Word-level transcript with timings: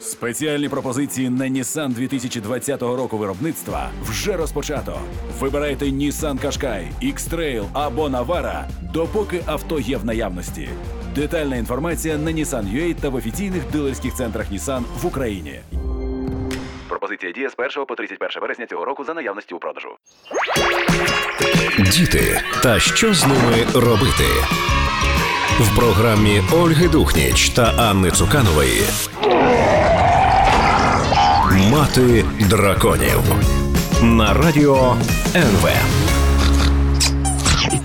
Спеціальні 0.00 0.68
пропозиції 0.68 1.30
на 1.30 1.44
Nissan 1.44 1.88
2020 1.88 2.82
року 2.82 3.18
виробництва 3.18 3.90
вже 4.02 4.36
розпочато. 4.36 5.00
Вибирайте 5.40 5.84
Nissan 5.84 6.44
Qashqai, 6.44 6.86
X-Trail 7.02 7.64
або 7.72 8.08
Navara, 8.08 8.64
допоки 8.92 9.42
авто 9.46 9.80
є 9.80 9.96
в 9.96 10.04
наявності. 10.04 10.68
Детальна 11.14 11.56
інформація 11.56 12.18
на 12.18 12.30
Nissan.ua 12.30 12.94
та 12.94 13.08
в 13.08 13.14
офіційних 13.14 13.62
дилерських 13.72 14.14
центрах 14.14 14.52
Nissan 14.52 14.82
в 15.02 15.06
Україні. 15.06 15.60
Пропозиція 16.88 17.32
діє 17.32 17.50
з 17.50 17.54
1 17.58 17.86
по 17.86 17.94
31 17.94 18.40
вересня 18.42 18.66
цього 18.66 18.84
року 18.84 19.04
за 19.04 19.14
наявності 19.14 19.54
у 19.54 19.58
продажу. 19.58 19.88
Діти 21.78 22.40
та 22.62 22.80
що 22.80 23.14
з 23.14 23.26
ними 23.26 23.66
робити 23.74 24.24
в 25.60 25.76
програмі 25.76 26.42
Ольги 26.52 26.88
Духніч 26.88 27.48
та 27.48 27.62
Анни 27.62 28.10
Цуканової. 28.10 28.82
Мати 31.70 32.24
драконів 32.40 33.20
на 34.02 34.34
радіо 34.34 34.96
НВ. 35.34 35.68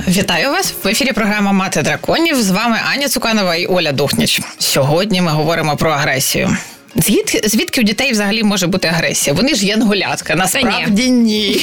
Вітаю 0.07 0.49
вас 0.51 0.73
в 0.83 0.87
ефірі. 0.87 1.11
Програма 1.11 1.51
Мати 1.51 1.81
драконів. 1.81 2.41
З 2.41 2.49
вами 2.49 2.79
Аня 2.93 3.09
Цуканова 3.09 3.55
і 3.55 3.65
Оля 3.65 3.91
Духніч. 3.91 4.41
Сьогодні 4.57 5.21
ми 5.21 5.31
говоримо 5.31 5.77
про 5.77 5.91
агресію. 5.91 6.57
Звідки, 6.95 7.41
звідки 7.43 7.81
у 7.81 7.83
дітей 7.83 8.11
взагалі 8.11 8.43
може 8.43 8.67
бути 8.67 8.87
агресія? 8.87 9.33
Вони 9.35 9.55
ж 9.55 9.65
янголятка. 9.65 10.35
Насправді 10.35 11.09
ні. 11.09 11.57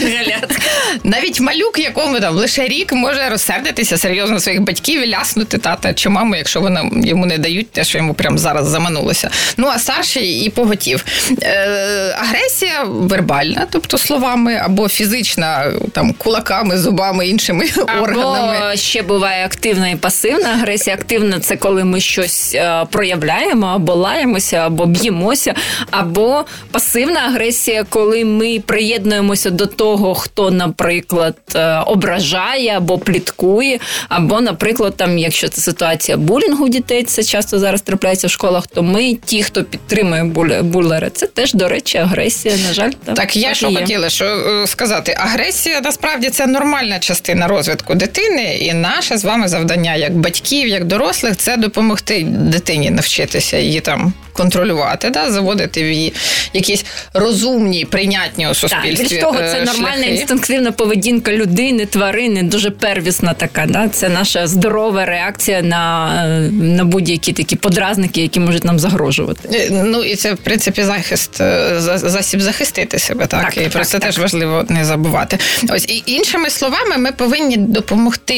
Янголятка. 0.00 0.62
Навіть 1.04 1.40
малюк, 1.40 1.78
якому 1.78 2.20
там 2.20 2.34
лише 2.34 2.68
рік, 2.68 2.92
може 2.92 3.28
розсердитися 3.28 3.98
серйозно 3.98 4.40
своїх 4.40 4.60
батьків 4.60 5.02
і 5.02 5.10
ляснути 5.10 5.58
тата 5.58 5.94
чи 5.94 6.08
маму, 6.08 6.36
якщо 6.36 6.60
вони 6.60 6.90
йому 7.04 7.26
не 7.26 7.38
дають 7.38 7.70
те, 7.70 7.84
що 7.84 7.98
йому 7.98 8.14
прямо 8.14 8.38
зараз 8.38 8.68
заманулося. 8.68 9.30
Ну 9.56 9.66
а 9.74 9.78
старший 9.78 10.40
і 10.40 10.50
поготів. 10.50 11.04
Е, 11.42 12.16
агресія 12.20 12.84
вербальна, 12.84 13.66
тобто 13.70 13.98
словами, 13.98 14.60
або 14.64 14.88
фізична, 14.88 15.72
там 15.92 16.12
кулаками, 16.12 16.78
зубами, 16.78 17.28
іншими 17.28 17.66
органами. 18.00 18.56
Або 18.56 18.76
ще 18.76 19.02
буває 19.02 19.44
активна 19.44 19.88
і 19.88 19.96
пасивна 19.96 20.48
агресія. 20.48 20.96
Активна 20.96 21.40
це 21.40 21.56
коли 21.56 21.84
ми 21.84 22.00
щось 22.00 22.54
е, 22.54 22.86
проявляємо, 22.90 23.78
або 23.84 23.94
лаємося, 23.94 24.56
або 24.56 24.86
б'ємося, 24.86 25.54
або 25.90 26.44
пасивна 26.70 27.20
агресія, 27.20 27.84
коли 27.88 28.24
ми 28.24 28.60
приєднуємося 28.66 29.50
до 29.50 29.66
того, 29.66 30.14
хто, 30.14 30.50
наприклад, 30.50 31.36
е, 31.54 31.78
ображає 31.86 32.76
або 32.76 32.98
пліткує, 32.98 33.78
або, 34.08 34.40
наприклад, 34.40 34.96
там, 34.96 35.18
якщо 35.18 35.48
це 35.48 35.60
ситуація 35.60 36.16
булінгу 36.16 36.68
дітей, 36.68 37.02
це 37.04 37.22
часто 37.22 37.58
зараз 37.58 37.82
трапляється 37.82 38.26
в 38.26 38.30
школах, 38.30 38.66
то 38.66 38.82
ми, 38.82 39.14
ті, 39.24 39.42
хто 39.42 39.64
підтримує 39.64 40.24
буле- 40.24 40.62
булера, 40.62 41.10
це 41.10 41.26
теж, 41.26 41.54
до 41.54 41.68
речі, 41.68 41.98
агресія. 41.98 42.56
На 42.68 42.72
жаль, 42.72 42.90
так, 43.04 43.14
Так, 43.14 43.36
я 43.36 43.54
що 43.54 43.66
хотіла 43.66 44.08
що 44.08 44.24
е, 44.24 44.66
сказати, 44.66 45.16
агресія 45.18 45.80
насправді 45.80 46.30
це 46.30 46.46
нормальна 46.46 46.98
частина 46.98 47.46
розвитку 47.48 47.94
дитини, 47.94 48.56
і 48.56 48.74
наше 48.74 49.18
з 49.18 49.24
вами 49.24 49.48
завдання 49.48 49.94
як 49.96 50.16
батьків, 50.16 50.68
як 50.68 50.84
дорослих, 50.84 51.36
це 51.36 51.56
допомогти 51.56 52.22
дитині 52.28 52.90
навчитися 52.90 53.56
її 53.74 53.80
там 53.80 54.12
контролювати, 54.34 55.10
да, 55.10 55.30
заводити 55.30 55.82
в 55.82 55.86
її 55.86 56.12
якісь 56.52 56.84
розумні, 57.14 57.84
прийнятні 57.84 58.44
у 58.46 58.48
Так, 58.48 58.56
суспільстві. 58.56 59.08
більш 59.08 59.20
того, 59.22 59.38
це 59.38 59.58
е, 59.58 59.64
нормальна 59.64 60.04
інстинктивна 60.06 60.72
поведінка 60.72 61.32
людини, 61.32 61.86
тварини, 61.86 62.42
дуже 62.42 62.70
первісна 62.70 63.34
така. 63.34 63.66
Да? 63.66 63.88
Це 63.88 64.08
наша 64.08 64.46
здорова 64.46 65.04
реакція 65.04 65.62
на, 65.62 66.12
е, 66.26 66.40
на 66.52 66.84
будь-які 66.84 67.32
такі 67.32 67.56
подразники, 67.56 68.20
які 68.22 68.40
можуть 68.40 68.64
нам 68.64 68.78
загрожувати. 68.78 69.48
Е, 69.52 69.68
Ну 69.70 70.04
і 70.04 70.16
це 70.16 70.34
в 70.34 70.38
принципі 70.38 70.82
захист, 70.84 71.40
засіб 71.78 72.40
захистити 72.40 72.98
себе, 72.98 73.26
так, 73.26 73.44
Так, 73.54 73.66
і 73.66 73.68
про 73.68 73.84
це 73.84 73.98
так. 73.98 74.02
теж 74.08 74.18
важливо 74.18 74.64
не 74.68 74.84
забувати. 74.84 75.38
Ось 75.68 75.84
і 75.88 76.02
іншими 76.06 76.50
словами, 76.50 76.98
ми 76.98 77.12
повинні 77.12 77.56
допомогти, 77.56 78.34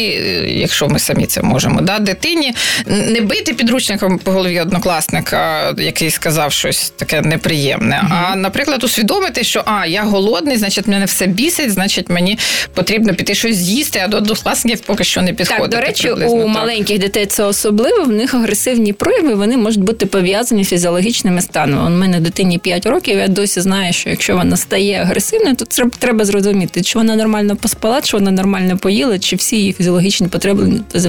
якщо 0.49 0.89
ми 0.89 0.99
самі 0.99 1.27
це 1.27 1.43
можемо, 1.43 1.81
да, 1.81 1.99
дитині 1.99 2.55
не 2.87 3.21
бити 3.21 3.53
підручником 3.55 4.19
по 4.19 4.31
голові 4.31 4.61
однокласника, 4.61 5.73
який 5.87 6.11
сказав 6.11 6.53
щось 6.53 6.93
таке 6.97 7.21
неприємне. 7.23 8.03
А 8.11 8.37
наприклад, 8.37 8.85
усвідомити, 8.85 9.45
що 9.45 9.63
а 9.67 9.87
я 9.87 10.03
голодний, 10.03 10.57
значить 10.57 10.87
мене 10.87 11.05
все 11.05 11.27
бісить, 11.27 11.73
значить 11.73 12.09
мені 12.09 12.39
потрібно 12.75 13.15
піти 13.15 13.35
щось 13.35 13.57
з'їсти, 13.57 14.03
а 14.05 14.09
до 14.09 14.17
однокласників 14.17 14.81
поки 14.81 15.05
що 15.05 15.23
не 15.23 15.33
підходить. 15.33 15.63
Так, 15.63 15.71
до 15.71 15.87
речі, 15.87 16.11
у 16.11 16.39
так. 16.39 16.49
маленьких 16.49 16.99
дітей 16.99 17.27
це 17.27 17.45
особливо. 17.45 18.05
В 18.05 18.09
них 18.09 18.35
агресивні 18.35 18.93
прояви 18.93 19.35
вони 19.35 19.57
можуть 19.57 19.83
бути 19.83 20.07
пов'язані 20.07 20.65
з 20.65 20.69
фізіологічними 20.69 21.41
станами. 21.41 21.87
У 21.87 21.99
мене 21.99 22.21
дитині 22.21 22.59
5 22.59 22.87
років. 22.87 23.19
Я 23.19 23.29
досі 23.29 23.61
знаю, 23.61 23.93
що 23.93 24.11
якщо 24.11 24.37
вона 24.37 24.57
стає 24.57 25.01
агресивною, 25.03 25.57
то 25.57 25.65
треба 25.99 26.25
зрозуміти, 26.25 26.83
чи 26.83 26.99
вона 26.99 27.17
нормально 27.17 27.57
поспала, 27.57 28.01
чи 28.01 28.17
вона 28.17 28.31
нормально 28.31 28.79
поїла, 28.79 29.19
чи 29.19 29.37
всі 29.37 29.57
її 29.57 29.73
фізіологічні 29.73 30.29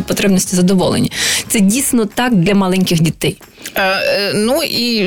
потребності 0.08 0.56
задоволені. 0.56 1.12
Це 1.48 1.60
дійсно 1.60 2.06
так 2.06 2.36
для 2.36 2.54
маленьких 2.54 3.02
дітей. 3.02 3.38
Е, 3.76 3.82
е, 3.82 4.32
Ну 4.34 4.64
і 4.64 5.04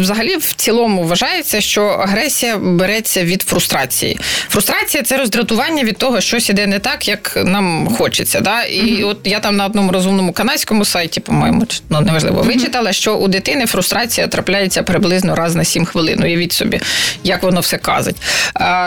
взагалі 0.00 0.36
в 0.36 0.54
цілому 0.54 1.02
вважається, 1.02 1.60
що 1.60 1.84
агресія 1.84 2.56
береться 2.56 3.24
від 3.24 3.42
фрустрації. 3.42 4.18
Фрустрація 4.48 5.02
це 5.02 5.16
роздратування 5.16 5.84
від 5.84 5.96
того, 5.96 6.20
що 6.20 6.32
щось 6.32 6.50
іде 6.50 6.66
не 6.66 6.78
так, 6.78 7.08
як 7.08 7.38
нам 7.44 7.88
хочеться. 7.88 8.40
Да? 8.40 8.62
І 8.62 9.04
от 9.04 9.18
я 9.24 9.40
там 9.40 9.56
на 9.56 9.66
одному 9.66 9.92
розумному 9.92 10.32
канадському 10.32 10.84
сайті, 10.84 11.20
по-моєму, 11.20 11.66
ну 11.90 12.00
неважливо, 12.00 12.42
вичитала, 12.42 12.92
що 12.92 13.14
у 13.14 13.28
дитини 13.28 13.66
фрустрація 13.66 14.26
трапляється 14.26 14.82
приблизно 14.82 15.34
раз 15.34 15.54
на 15.54 15.64
7 15.64 15.84
хвилин. 15.84 16.22
Уявіть 16.22 16.52
собі, 16.52 16.80
як 17.24 17.42
воно 17.42 17.60
все 17.60 17.76
казить. 17.76 18.16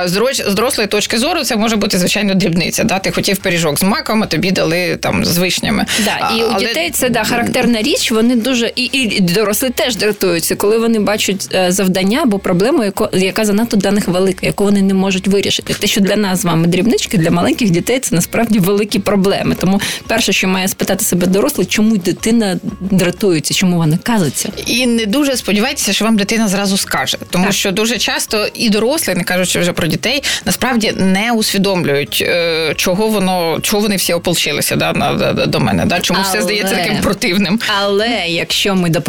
З 0.05 0.53
дорослої 0.55 0.87
точки 0.87 1.17
зору 1.17 1.43
це 1.43 1.55
може 1.55 1.75
бути 1.75 1.97
звичайно 1.97 2.33
дрібниця. 2.33 2.83
Да? 2.83 2.99
Ти 2.99 3.11
хотів 3.11 3.37
пиріжок 3.37 3.79
з 3.79 3.83
маком, 3.83 4.23
а 4.23 4.25
тобі 4.25 4.51
дали 4.51 4.95
там 4.95 5.25
з 5.25 5.37
вишнями. 5.37 5.85
Да, 6.05 6.31
і 6.35 6.43
у 6.43 6.47
але- 6.49 6.59
дітей 6.59 6.91
це 6.91 7.09
да, 7.09 7.23
характерна 7.23 7.81
річ. 7.81 8.11
Вони 8.11 8.35
дуже 8.35 8.71
і, 8.75 8.83
і 8.83 9.14
дорослі 9.19 9.69
теж 9.69 9.95
дратуються, 9.95 10.55
коли 10.55 10.77
вони 10.77 10.99
бачать 10.99 11.49
е, 11.53 11.71
завдання 11.71 12.19
або 12.23 12.39
проблему, 12.39 12.83
яка 13.13 13.45
занадто 13.45 13.77
для 13.77 13.91
них 13.91 14.07
велика, 14.07 14.45
яку 14.45 14.63
вони 14.63 14.81
не 14.81 14.93
можуть 14.93 15.27
вирішити. 15.27 15.73
Те, 15.73 15.87
що 15.87 16.01
для 16.01 16.15
нас 16.15 16.41
з 16.41 16.45
вами 16.45 16.67
дрібнички, 16.67 17.17
для 17.17 17.31
маленьких 17.31 17.69
дітей 17.69 17.99
це 17.99 18.15
насправді 18.15 18.59
великі 18.59 18.99
проблеми. 18.99 19.55
Тому 19.59 19.81
перше, 20.07 20.33
що 20.33 20.47
має 20.47 20.67
спитати 20.67 21.05
себе 21.05 21.27
дорослий, 21.27 21.67
чому 21.67 21.97
дитина 21.97 22.59
дратується, 22.79 23.53
чому 23.53 23.77
вона 23.77 23.97
казиться. 24.03 24.49
І 24.65 24.85
не 24.85 25.05
дуже 25.05 25.37
сподівайтеся, 25.37 25.93
що 25.93 26.05
вам 26.05 26.17
дитина 26.17 26.47
зразу 26.47 26.77
скаже, 26.77 27.17
тому 27.29 27.45
Так. 27.45 27.53
що 27.53 27.71
дуже 27.71 27.97
часто 27.97 28.47
і 28.53 28.69
дорослі, 28.69 29.15
не 29.15 29.23
кажучи 29.23 29.59
вже 29.59 29.73
про 29.73 29.87
дітей, 29.87 30.23
насправді 30.45 30.93
не 30.97 31.31
усвідомлюють, 31.31 32.23
е, 32.27 32.73
чого 32.75 33.07
воно, 33.07 33.59
чого 33.61 33.81
вони 33.83 33.95
всі 33.95 34.13
ополчилися 34.13 34.75
да, 34.75 34.93
на, 34.93 35.33
до 35.33 35.59
мене. 35.59 35.85
Да, 35.85 35.99
чому 35.99 36.19
все 36.21 36.41
здається 36.41 36.75
таким 36.75 36.97
противним. 36.97 37.59
Але 37.81 38.09
якщо 38.27 38.75
ми 38.75 38.89
допомагаємо 38.89 39.04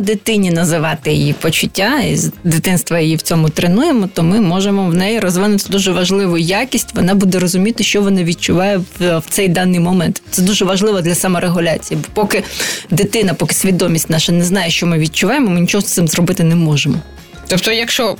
дитині 0.00 0.50
називати 0.50 1.12
її 1.12 1.32
почуття 1.32 2.00
і 2.00 2.16
з 2.16 2.32
дитинства 2.44 3.00
її 3.00 3.16
в 3.16 3.22
цьому 3.22 3.48
тренуємо, 3.48 4.08
то 4.14 4.22
ми 4.22 4.40
можемо 4.40 4.84
в 4.88 4.94
неї 4.94 5.20
розвинути 5.20 5.64
дуже 5.68 5.92
важливу 5.92 6.38
якість. 6.38 6.94
Вона 6.94 7.14
буде 7.14 7.38
розуміти, 7.38 7.84
що 7.84 8.02
вона 8.02 8.24
відчуває 8.24 8.76
в, 8.78 9.18
в 9.18 9.24
цей 9.28 9.48
даний 9.48 9.80
момент. 9.80 10.22
Це 10.30 10.42
дуже 10.42 10.64
важливо 10.64 11.00
для 11.00 11.14
саморегуляції. 11.14 12.00
Бо 12.02 12.22
поки 12.22 12.42
дитина, 12.90 13.34
поки 13.34 13.54
свідомість 13.54 14.10
наша 14.10 14.32
не 14.32 14.44
знає, 14.44 14.70
що 14.70 14.86
ми 14.86 14.98
відчуваємо, 14.98 15.50
ми 15.50 15.60
нічого 15.60 15.82
з 15.82 15.86
цим 15.86 16.08
зробити 16.08 16.44
не 16.44 16.54
можемо. 16.54 16.96
Тобто, 17.48 17.72
якщо 17.72 18.16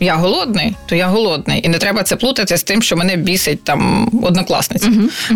я 0.00 0.16
голодний, 0.16 0.74
то 0.86 0.94
я 0.94 1.06
голодний. 1.06 1.66
І 1.66 1.68
не 1.68 1.78
треба 1.78 2.02
це 2.02 2.16
плутати 2.16 2.56
з 2.56 2.62
тим, 2.62 2.82
що 2.82 2.96
мене 2.96 3.16
бісить 3.16 3.64
там 3.64 4.10
однокласниця. 4.22 4.90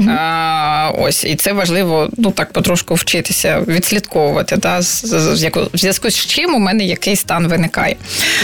А, 0.08 0.90
ось, 0.98 1.24
і 1.24 1.34
це 1.34 1.52
важливо 1.52 2.08
ну 2.16 2.30
так 2.30 2.52
потрошку 2.52 2.94
вчитися 2.94 3.64
відслідковувати, 3.68 4.56
да, 4.56 4.82
з, 4.82 5.04
з, 5.04 5.50
в 5.72 5.78
зв'язку 5.78 6.10
з 6.10 6.14
чим 6.26 6.54
у 6.54 6.58
мене 6.58 6.84
який 6.84 7.16
стан 7.16 7.48
виникає. 7.48 7.97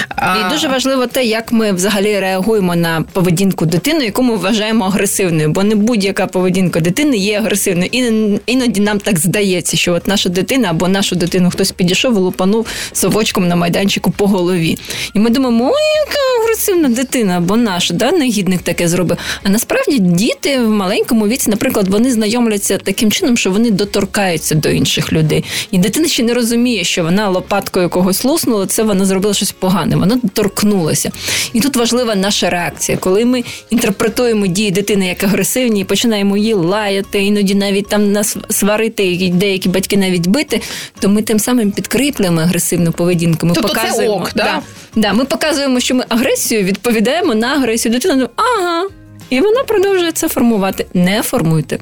А, 0.09 0.37
І 0.37 0.53
дуже 0.53 0.69
важливо 0.69 1.07
те, 1.07 1.25
як 1.25 1.53
ми 1.53 1.73
взагалі 1.73 2.21
реагуємо 2.21 2.77
на 2.77 3.05
поведінку 3.13 3.67
дитини, 3.67 4.05
яку 4.05 4.23
ми 4.23 4.37
вважаємо 4.37 4.85
агресивною, 4.85 5.49
бо 5.49 5.63
не 5.63 5.75
будь-яка 5.75 6.27
поведінка 6.27 6.81
дитини 6.81 7.17
є 7.17 7.39
агресивною. 7.39 7.89
І 7.93 7.99
іноді 8.47 8.81
нам 8.81 9.01
так 9.01 9.19
здається, 9.19 9.77
що 9.77 9.95
от 9.95 10.07
наша 10.07 10.29
дитина 10.29 10.69
або 10.71 10.89
нашу 10.89 11.17
дитину 11.17 11.51
хтось 11.51 11.71
підійшов 11.73 12.15
і 12.15 12.19
лупанув 12.19 12.67
совочком 12.93 13.49
на 13.49 13.57
майданчику 13.57 14.11
по 14.11 14.27
голові. 14.27 14.79
І 15.15 15.19
ми 15.19 15.31
думаємо, 15.31 15.65
ой, 15.65 16.08
яка 16.09 16.43
агресивна 16.43 16.89
дитина, 16.89 17.41
бо 17.41 17.57
наш 17.57 17.91
да, 17.91 18.13
негідник 18.13 18.63
таке 18.63 18.89
зробив. 18.89 19.19
А 19.43 19.49
насправді 19.49 19.99
діти 19.99 20.59
в 20.59 20.69
маленькому 20.69 21.29
віці, 21.29 21.51
наприклад, 21.51 21.89
вони 21.89 22.13
знайомляться 22.13 22.79
таким 22.79 23.13
чином, 23.13 23.37
що 23.37 23.51
вони 23.51 23.71
доторкаються 23.71 24.55
до 24.55 24.69
інших 24.69 25.13
людей. 25.13 25.45
І 25.71 25.79
дитина 25.79 26.09
ще 26.09 26.23
не 26.23 26.35
розуміє, 26.35 26.85
що 26.85 27.03
вона 27.03 27.29
лопаткою 27.29 27.89
когось 27.89 28.25
луснула, 28.25 28.67
це 28.67 28.83
вона 28.83 29.05
зробила 29.05 29.35
щось 29.35 29.53
погане, 29.53 29.97
вона 29.97 30.21
торкнулася. 30.33 31.11
І 31.53 31.61
тут 31.61 31.77
важлива 31.77 32.15
наша 32.15 32.51
реакція, 32.51 32.99
коли 32.99 33.25
ми 33.25 33.45
інтерпретуємо 33.71 34.47
дії 34.47 34.71
дитини 34.71 35.07
як 35.07 35.25
агресивні 35.25 35.81
і 35.81 35.85
починаємо 35.85 36.37
її 36.37 36.55
лаяти, 36.55 37.23
іноді 37.23 37.55
навіть 37.55 37.89
там 37.89 38.13
нас 38.13 38.37
сварити, 38.51 39.31
деякі 39.35 39.69
батьки 39.69 39.97
навіть 39.97 40.27
бити, 40.27 40.61
то 41.01 41.09
ми 41.09 41.23
тим 41.23 41.39
самим 41.39 41.71
підкріплюємо 41.71 42.41
агресивну 42.41 42.93
поведінку. 42.93 43.47
Ми 43.47 43.53
тобто 43.55 43.69
показуємо, 43.69 44.15
це 44.15 44.21
ок, 44.21 44.31
да? 44.35 44.43
Да, 44.45 44.63
да, 45.01 45.13
ми 45.13 45.25
показуємо, 45.25 45.81
що 45.81 45.95
ми 45.95 46.05
агресію 46.09 46.65
відповідаємо 46.65 47.35
на 47.35 47.47
агресію. 47.47 47.93
Дитина 47.93 48.15
думає, 48.15 48.31
ага. 48.37 48.89
І 49.31 49.41
вона 49.41 49.65
продовжує 49.65 50.13
це 50.13 50.29
формувати. 50.29 50.87
Не 50.95 51.23
формуйте. 51.23 51.79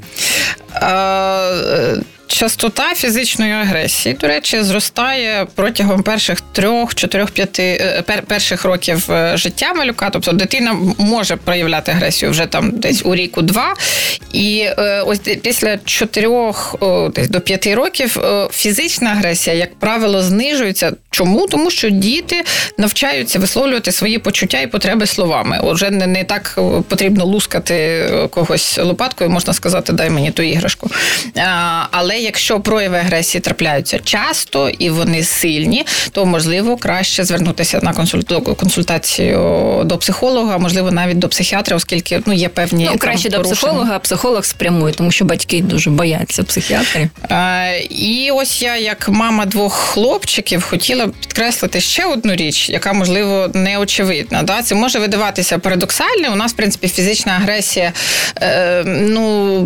Е, 0.82 1.96
Частота 2.28 2.94
фізичної 2.94 3.52
агресії, 3.52 4.14
до 4.20 4.26
речі, 4.26 4.62
зростає 4.62 5.46
протягом 5.54 6.02
перших 6.02 6.40
трьох, 6.40 6.94
чотирьох, 6.94 7.30
п'яти 7.30 8.02
перших 8.28 8.64
років 8.64 9.10
е, 9.10 9.36
життя 9.36 9.74
малюка. 9.74 10.10
Тобто 10.10 10.32
дитина 10.32 10.76
може 10.98 11.36
проявляти 11.36 11.92
агресію 11.92 12.30
вже 12.30 12.46
там 12.46 12.70
десь 12.70 13.02
у 13.04 13.14
ріку 13.14 13.42
два. 13.42 13.74
І 14.32 14.58
е, 14.78 15.02
ось 15.06 15.18
після 15.18 15.78
чотирьох 15.78 16.76
десь 17.14 17.28
до 17.28 17.40
п'яти 17.40 17.74
років 17.74 18.18
фізична 18.52 19.10
агресія, 19.10 19.56
як 19.56 19.78
правило, 19.78 20.22
знижується. 20.22 20.92
Чому? 21.10 21.46
Тому 21.46 21.70
що 21.70 21.90
діти 21.90 22.44
навчаються 22.78 23.38
висловлювати 23.38 23.92
свої 23.92 24.18
почуття 24.18 24.60
і 24.60 24.66
потреби 24.66 25.06
словами. 25.06 25.60
Отже, 25.62 25.90
не 25.90 26.24
так 26.24 26.58
потрібно 26.88 27.24
лускати 27.24 28.08
когось 28.30 28.78
лопаткою, 28.78 29.30
можна 29.30 29.52
сказати, 29.52 29.92
дай 29.92 30.10
мені 30.10 30.30
ту 30.30 30.42
іграшку. 30.42 30.65
Але 31.90 32.18
якщо 32.18 32.60
прояви 32.60 32.98
агресії 32.98 33.40
трапляються 33.40 33.98
часто 33.98 34.68
і 34.68 34.90
вони 34.90 35.24
сильні, 35.24 35.86
то 36.12 36.26
можливо 36.26 36.76
краще 36.76 37.24
звернутися 37.24 37.80
на 37.82 37.92
консультацію 38.54 39.82
до 39.84 39.98
психолога, 39.98 40.58
можливо, 40.58 40.90
навіть 40.90 41.18
до 41.18 41.28
психіатра, 41.28 41.76
оскільки 41.76 42.22
ну 42.26 42.32
є 42.32 42.48
певні 42.48 42.88
Ну, 42.92 42.98
краще 42.98 43.28
до 43.28 43.42
психолога, 43.42 43.96
а 43.96 43.98
психолог 43.98 44.44
спрямує, 44.44 44.94
тому 44.94 45.10
що 45.10 45.24
батьки 45.24 45.62
дуже 45.62 45.90
бояться 45.90 46.42
психіатрів. 46.42 47.10
І 47.90 48.30
ось 48.34 48.62
я, 48.62 48.76
як 48.76 49.08
мама 49.08 49.46
двох 49.46 49.74
хлопчиків, 49.74 50.62
хотіла 50.62 51.08
підкреслити 51.08 51.80
ще 51.80 52.04
одну 52.04 52.34
річ, 52.34 52.70
яка 52.70 52.92
можливо 52.92 53.50
не 53.54 53.78
очевидна. 53.78 54.42
Да? 54.42 54.62
Це 54.62 54.74
може 54.74 54.98
видаватися 54.98 55.58
парадоксально. 55.58 56.32
У 56.32 56.36
нас, 56.36 56.52
в 56.52 56.56
принципі, 56.56 56.88
фізична 56.88 57.32
агресія 57.32 57.92
е, 58.42 58.84
ну 58.84 59.64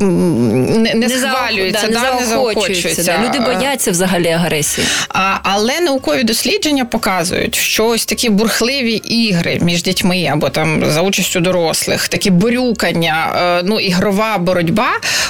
не, 0.94 1.08
не, 1.08 1.14
не 1.14 1.20
схвалюється, 1.20 1.88
да, 1.88 2.12
не, 2.14 2.20
да, 2.20 2.26
заохочується. 2.26 3.02
Да. 3.02 3.28
Люди 3.28 3.40
бояться 3.40 3.90
взагалі 3.90 4.28
агресії. 4.28 4.87
А, 5.08 5.37
Але 5.42 5.81
наукові 5.81 6.22
дослідження 6.22 6.84
показують, 6.84 7.54
що 7.54 7.87
ось 7.87 8.06
такі 8.06 8.28
бурхливі 8.31 8.92
ігри 8.92 9.58
між 9.62 9.82
дітьми 9.82 10.28
або 10.32 10.48
там 10.48 10.90
за 10.90 11.02
участю 11.02 11.40
дорослих, 11.40 12.08
такі 12.08 12.31
борюкання, 12.31 13.32
е, 13.37 13.62
ну 13.64 13.81
ігрова 13.81 14.38
боротьба, 14.38 14.88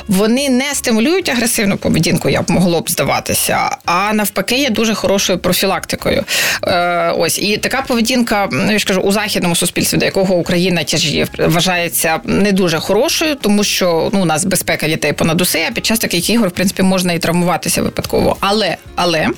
вони 0.08 0.48
не 0.48 0.74
стимулюють 0.74 1.28
агресивну 1.28 1.76
поведінку, 1.76 2.28
як 2.28 2.48
могло 2.48 2.80
б 2.80 2.90
здаватися, 2.90 3.76
а 3.84 4.12
навпаки, 4.12 4.56
є 4.56 4.70
дуже 4.70 4.94
хорошою 4.94 5.38
профілактикою. 5.38 6.24
Е, 6.66 7.10
ось 7.10 7.38
і 7.38 7.56
така 7.56 7.82
поведінка, 7.82 8.48
ну 8.52 8.72
я 8.72 8.78
ж 8.78 8.86
кажу, 8.86 9.00
у 9.00 9.12
західному 9.12 9.56
суспільстві, 9.56 9.98
до 9.98 10.04
якого 10.04 10.34
Україна 10.34 10.84
тяжіє, 10.84 11.26
вважається 11.38 12.20
не 12.24 12.52
дуже 12.52 12.78
хорошою, 12.78 13.34
тому 13.34 13.64
що 13.64 14.10
ну 14.12 14.22
у 14.22 14.24
нас 14.24 14.44
безпека 14.44 14.88
дітей 14.88 15.12
понад 15.12 15.40
усе, 15.40 15.49
а 15.58 15.70
під 15.70 15.86
час 15.86 15.98
таких 15.98 16.30
ігор, 16.30 16.48
в 16.48 16.52
принципі, 16.52 16.82
можна 16.82 17.12
і 17.12 17.18
травмуватися 17.18 17.82
випадково. 17.82 18.36
Але 18.40 18.76
але 18.94 19.28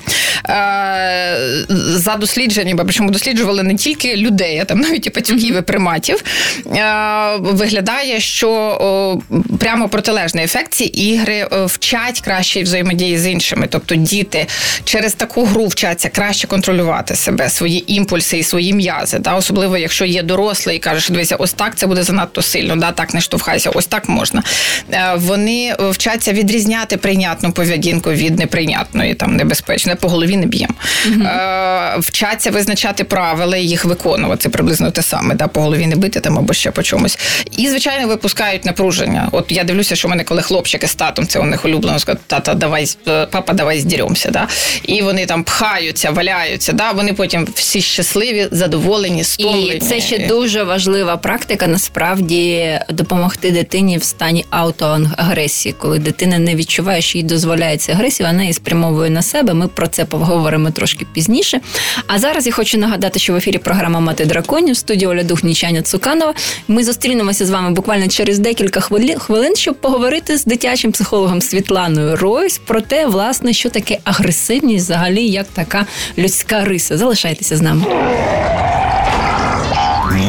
е, 0.49 1.37
за 1.77 2.15
дослідженнями, 2.15 2.83
причому 2.83 3.09
досліджували 3.09 3.63
не 3.63 3.75
тільки 3.75 4.17
людей, 4.17 4.59
а 4.59 4.65
там 4.65 4.79
навіть 4.79 5.07
і 5.07 5.09
пацюків 5.09 5.57
і 5.57 5.61
приматів, 5.61 6.23
е, 6.65 7.35
виглядає, 7.39 8.19
що 8.19 8.49
о, 8.49 9.19
прямо 9.59 9.89
протилежний 9.89 10.45
ефект 10.45 10.73
ці 10.73 10.83
ігри 10.83 11.47
е, 11.51 11.65
вчать 11.65 12.21
кращої 12.21 12.65
взаємодії 12.65 13.17
з 13.17 13.27
іншими. 13.27 13.67
Тобто 13.69 13.95
діти 13.95 14.47
через 14.83 15.13
таку 15.13 15.45
гру 15.45 15.67
вчаться 15.67 16.09
краще 16.09 16.47
контролювати 16.47 17.15
себе, 17.15 17.49
свої 17.49 17.93
імпульси 17.93 18.37
і 18.37 18.43
свої 18.43 18.73
м'язи. 18.73 19.19
Да? 19.19 19.35
Особливо, 19.35 19.77
якщо 19.77 20.05
є 20.05 20.23
дорослий 20.23 20.75
і 20.75 20.79
каже, 20.79 21.01
що 21.01 21.13
дивися, 21.13 21.35
ось 21.35 21.53
так 21.53 21.75
це 21.75 21.87
буде 21.87 22.03
занадто 22.03 22.41
сильно, 22.41 22.75
да? 22.75 22.91
так 22.91 23.13
не 23.13 23.21
штовхайся, 23.21 23.69
ось 23.69 23.85
так 23.85 24.09
можна. 24.09 24.43
Е, 24.91 25.13
вони 25.15 25.75
вчаться 26.03 26.33
відрізняти 26.33 26.97
прийнятну 26.97 27.51
поведінку 27.51 28.11
від 28.11 28.39
неприйнятної, 28.39 29.13
там 29.13 29.35
небезпечної, 29.35 29.97
по 30.01 30.07
голові 30.07 30.37
не 30.37 30.45
б'ємо. 30.45 30.73
Е, 31.05 31.95
вчаться 31.99 32.51
визначати 32.51 33.03
правила 33.03 33.57
і 33.57 33.65
їх 33.65 33.85
виконувати 33.85 34.49
приблизно 34.49 34.91
те 34.91 35.01
саме, 35.01 35.35
да? 35.35 35.47
по 35.47 35.61
голові 35.61 35.87
не 35.87 35.95
бити 35.95 36.19
там 36.19 36.37
або 36.37 36.53
ще 36.53 36.71
по 36.71 36.83
чомусь. 36.83 37.17
І, 37.57 37.69
звичайно, 37.69 38.07
випускають 38.07 38.65
напруження. 38.65 39.29
От 39.31 39.51
я 39.51 39.63
дивлюся, 39.63 39.95
що 39.95 40.07
в 40.07 40.11
мене 40.11 40.23
коли 40.23 40.41
хлопчики 40.41 40.87
з 40.87 40.95
татом, 40.95 41.27
це 41.27 41.39
у 41.39 41.43
них 41.43 41.65
улюблено 41.65 41.99
сказати, 41.99 42.23
тата, 42.27 42.53
давай, 42.53 42.87
е, 43.07 43.25
папа, 43.25 43.53
давай 43.53 43.79
здеремося. 43.79 44.29
Да? 44.31 44.47
І 44.83 45.01
вони 45.01 45.25
там 45.25 45.43
пхаються, 45.43 46.11
валяються. 46.11 46.73
Да? 46.73 46.91
Вони 46.91 47.13
потім 47.13 47.47
всі 47.55 47.81
щасливі, 47.81 48.47
задоволені, 48.51 49.23
стомлені. 49.23 49.67
І 49.67 49.79
це 49.79 50.01
ще 50.01 50.27
дуже 50.27 50.63
важлива 50.63 51.17
практика, 51.17 51.67
насправді 51.67 52.79
допомогти 52.89 53.51
дитині 53.51 53.97
в 53.97 54.03
стані 54.03 54.45
аутоагресії, 54.49 55.75
коли 55.79 55.92
дитина 55.99 56.39
не 56.39 56.55
відчуває, 56.55 57.01
що 57.01 57.17
їй 57.17 57.23
дозволяється 57.23 57.91
агресія, 57.91 58.29
вона 58.29 58.41
її 58.41 58.53
спрямовує 58.53 59.09
на 59.09 59.21
себе. 59.21 59.53
Ми 59.53 59.67
про 59.67 59.87
це 59.87 60.05
поговоримо 60.05 60.71
трошки 60.71 61.05
пізніше. 61.13 61.59
А 62.07 62.19
зараз 62.19 62.47
я 62.47 62.53
хочу 62.53 62.77
нагадати, 62.77 63.19
що 63.19 63.33
в 63.33 63.35
ефірі 63.35 63.57
програма 63.57 63.99
Мати 63.99 64.25
драконів 64.25 64.77
студія 64.77 65.09
Оля 65.09 65.23
Дух 65.23 65.43
Нічаня 65.43 65.81
Цуканова. 65.81 66.33
Ми 66.67 66.83
зустрінемося 66.83 67.45
з 67.45 67.49
вами 67.49 67.71
буквально 67.71 68.07
через 68.07 68.39
декілька 68.39 68.79
хвилин, 68.79 69.55
щоб 69.55 69.75
поговорити 69.75 70.37
з 70.37 70.45
дитячим 70.45 70.91
психологом 70.91 71.41
Світланою 71.41 72.15
Ройс 72.15 72.57
про 72.57 72.81
те, 72.81 73.07
власне, 73.07 73.53
що 73.53 73.69
таке 73.69 73.97
агресивність, 74.03 74.85
взагалі, 74.85 75.27
як 75.27 75.47
така 75.53 75.85
людська 76.17 76.65
риса. 76.65 76.97
Залишайтеся 76.97 77.57
з 77.57 77.61
нами. 77.61 77.85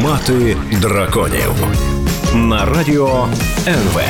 Мати 0.03 0.57
драконів 0.81 1.53
на 2.33 2.65
радіо 2.65 3.27
НВ. 3.67 4.01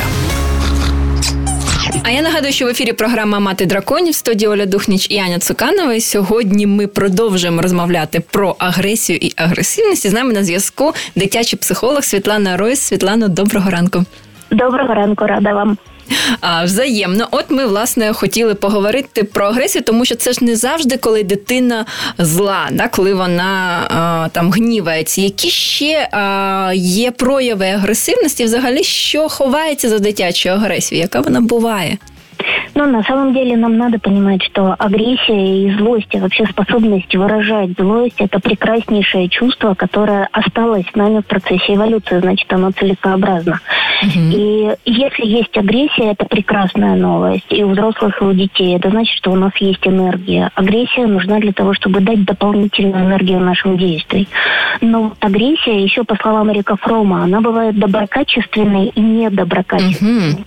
А 2.08 2.12
я 2.12 2.22
нагадую, 2.22 2.54
що 2.54 2.66
в 2.66 2.68
ефірі 2.68 2.94
програма 2.94 3.40
Мати 3.40 3.66
драконів 3.66 4.16
студії 4.16 4.50
Оля 4.50 4.66
Духніч 4.66 5.08
і 5.10 5.18
Аня 5.18 5.40
Цуканова. 5.40 5.94
І 5.94 6.02
Сьогодні 6.02 6.68
ми 6.68 6.88
продовжуємо 6.88 7.62
розмовляти 7.62 8.20
про 8.20 8.56
агресію 8.60 9.20
і 9.22 9.34
агресивність. 9.36 10.06
І 10.06 10.10
з 10.10 10.14
нами 10.14 10.34
на 10.34 10.44
зв'язку 10.44 10.94
дитячий 11.16 11.60
психолог 11.60 12.04
Світлана 12.04 12.58
Ройс. 12.58 12.80
Світлано, 12.80 13.28
доброго 13.28 13.70
ранку. 13.70 14.04
Доброго 14.52 14.94
ранку, 14.94 15.28
рада 15.28 15.54
вам. 15.54 15.78
А, 16.42 16.64
Взаємно, 16.64 17.28
от 17.32 17.46
ми 17.50 17.66
власне 17.66 18.14
хотіли 18.14 18.56
поговорити 18.56 19.24
про 19.24 19.46
агресію, 19.46 19.84
тому 19.84 20.06
що 20.06 20.16
це 20.16 20.34
ж 20.34 20.44
не 20.44 20.56
завжди, 20.56 20.98
коли 20.98 21.24
дитина 21.24 21.86
зла, 22.18 22.68
да, 22.72 22.88
коли 22.88 23.14
вона 23.14 23.82
а, 23.90 24.30
там 24.30 24.52
гнівається. 24.52 25.22
Які 25.22 25.50
ще 25.50 26.10
а, 26.12 26.72
є 26.76 27.12
прояви 27.12 27.66
агресивності, 27.66 28.44
взагалі, 28.44 28.84
що 28.84 29.30
ховається 29.30 29.90
за 29.90 30.00
дитячою 30.00 30.56
агресією, 30.56 31.02
яка 31.04 31.20
вона 31.20 31.42
буває? 31.42 31.98
Но 32.76 32.86
на 32.86 33.04
самом 33.04 33.34
деле 33.34 33.56
нам 33.56 33.78
надо 33.78 34.00
понимать, 34.00 34.44
что 34.44 34.76
агрессия 34.78 35.66
и 35.66 35.72
злость, 35.78 36.14
и 36.14 36.20
вообще 36.20 36.46
способность 36.46 37.16
выражать 37.16 37.72
злость, 37.78 38.16
это 38.20 38.40
прекраснейшее 38.40 39.30
чувство, 39.30 39.76
которое 39.76 40.28
осталось 40.32 40.86
с 40.92 40.96
нами 40.96 41.20
в 41.20 41.26
процессе 41.26 41.76
эволюции, 41.76 42.20
значит, 42.20 42.52
оно 42.52 42.72
целесообразно. 42.72 43.60
Угу. 44.04 44.20
И 44.32 44.76
если 44.86 45.26
есть 45.26 45.56
агрессия, 45.58 46.12
это 46.12 46.26
прекрасная 46.26 46.96
новость. 46.96 47.46
И 47.50 47.64
у 47.64 47.70
взрослых, 47.70 48.22
и 48.22 48.26
у 48.26 48.34
детей. 48.34 48.76
Это 48.76 48.90
значит, 48.90 49.16
что 49.16 49.32
у 49.32 49.36
нас 49.36 49.52
есть 49.60 49.86
энергия. 49.88 50.52
Агрессия 50.56 51.08
нужна 51.08 51.40
для 51.40 51.54
того, 51.54 51.74
чтобы 51.74 52.02
дать 52.02 52.26
дополнительную 52.26 53.06
энергию 53.06 53.40
нашим 53.40 53.78
действиям. 53.78 54.28
Но 54.82 55.14
агрессия, 55.20 55.82
еще 55.82 56.04
по 56.04 56.16
словам 56.16 56.52
Эрика 56.52 56.76
Фрома, 56.76 57.24
она 57.24 57.42
бывает 57.42 57.78
доброкачественной 57.78 58.88
и 58.88 59.00
недоброкачественной. 59.00 60.34
Угу. 60.34 60.44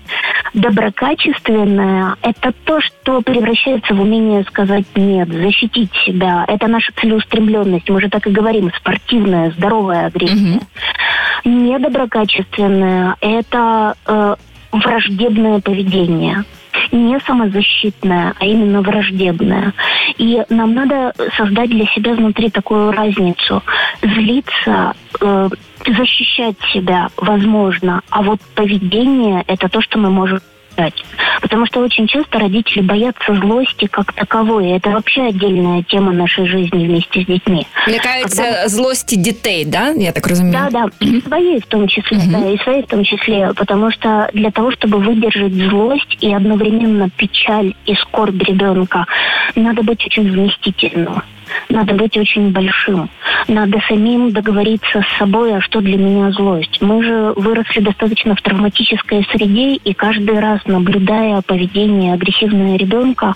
Доброкачественная– 0.54 2.16
это 2.22 2.52
то, 2.64 2.80
что 2.80 3.20
превращается 3.20 3.94
в 3.94 4.00
умение 4.00 4.44
сказать 4.44 4.86
«нет», 4.94 5.28
защитить 5.28 5.90
себя. 6.04 6.44
Это 6.48 6.66
наша 6.66 6.92
целеустремленность. 7.00 7.88
Мы 7.88 8.00
же 8.00 8.08
так 8.08 8.26
и 8.26 8.30
говорим, 8.30 8.70
спортивная, 8.76 9.50
здоровая 9.52 10.06
агрессия. 10.06 10.56
Угу. 10.56 11.50
Недоброкачественная– 11.50 13.16
это 13.20 13.94
э, 14.06 14.36
враждебное 14.72 15.60
поведение. 15.60 16.44
не 16.92 17.18
самозащитная, 17.20 18.34
а 18.38 18.44
именно 18.44 18.82
враждебная. 18.82 19.72
И 20.16 20.42
нам 20.48 20.74
надо 20.74 21.12
создать 21.36 21.70
для 21.70 21.86
себя 21.86 22.14
внутри 22.14 22.50
такую 22.50 22.92
разницу. 22.92 23.62
Злиться, 24.02 24.94
э, 25.20 25.48
защищать 25.94 26.56
себя 26.72 27.08
возможно, 27.16 28.02
а 28.10 28.22
вот 28.22 28.40
поведение– 28.54 29.44
это 29.46 29.68
то, 29.68 29.80
что 29.80 29.98
мы 29.98 30.10
можем 30.10 30.40
читать. 30.78 30.94
Потому 31.40 31.66
что 31.66 31.80
очень 31.80 32.06
часто 32.06 32.38
родители 32.38 32.82
боятся 32.82 33.34
злости 33.34 33.86
как 33.86 34.12
таковой. 34.12 34.70
Это 34.70 34.90
вообще 34.90 35.22
отдельная 35.22 35.82
тема 35.82 36.12
нашей 36.12 36.46
жизни 36.46 36.86
вместе 36.86 37.22
с 37.22 37.26
детьми. 37.26 37.66
Лякаються 37.86 38.42
Когда... 38.42 38.68
злости 38.68 39.14
детей, 39.16 39.64
да? 39.64 39.90
Я 39.90 40.12
так 40.12 40.26
разумею. 40.26 40.52
Да, 40.52 40.68
да. 40.70 40.86
И 41.00 41.20
своей 41.20 41.60
в 41.60 41.66
том 41.66 41.88
числе, 41.88 42.18
угу. 42.18 42.30
да, 42.30 42.50
и 42.50 42.58
своей 42.58 42.82
в 42.82 42.86
том 42.86 43.04
числе. 43.04 43.52
Потому 43.54 43.90
что 43.90 44.28
для 44.32 44.50
того, 44.50 44.70
чтобы 44.72 44.98
выдержать 44.98 45.54
злость 45.54 46.16
и 46.20 46.32
одновременно 46.32 47.08
печаль 47.10 47.74
и 47.86 47.94
скорбь 47.94 48.42
ребенка, 48.42 49.06
надо 49.54 49.82
быть 49.82 50.04
очень 50.06 50.30
вместительным. 50.30 51.22
Надо 51.68 51.94
быть 51.94 52.16
очень 52.16 52.50
большим. 52.50 53.08
Надо 53.46 53.80
самим 53.88 54.32
договориться 54.32 55.02
с 55.02 55.18
собой, 55.18 55.56
а 55.56 55.60
что 55.60 55.80
для 55.80 55.96
меня 55.96 56.30
злость. 56.32 56.80
Мы 56.80 57.02
же 57.02 57.32
выросли 57.36 57.80
достаточно 57.80 58.34
в 58.34 58.42
травматической 58.42 59.26
среде, 59.32 59.74
и 59.74 59.94
каждый 59.94 60.38
раз, 60.38 60.60
наблюдая 60.66 61.42
поведение 61.42 62.14
агрессивного 62.14 62.76
ребенка, 62.76 63.34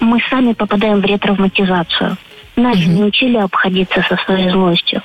мы 0.00 0.18
сами 0.30 0.52
попадаем 0.52 1.00
в 1.00 1.04
ретравматизацию 1.04 2.16
нас 2.60 2.76
угу. 2.76 2.90
не 2.90 3.02
учили 3.04 3.36
обходиться 3.36 4.02
со 4.02 4.16
своей 4.24 4.50
злостью. 4.50 5.02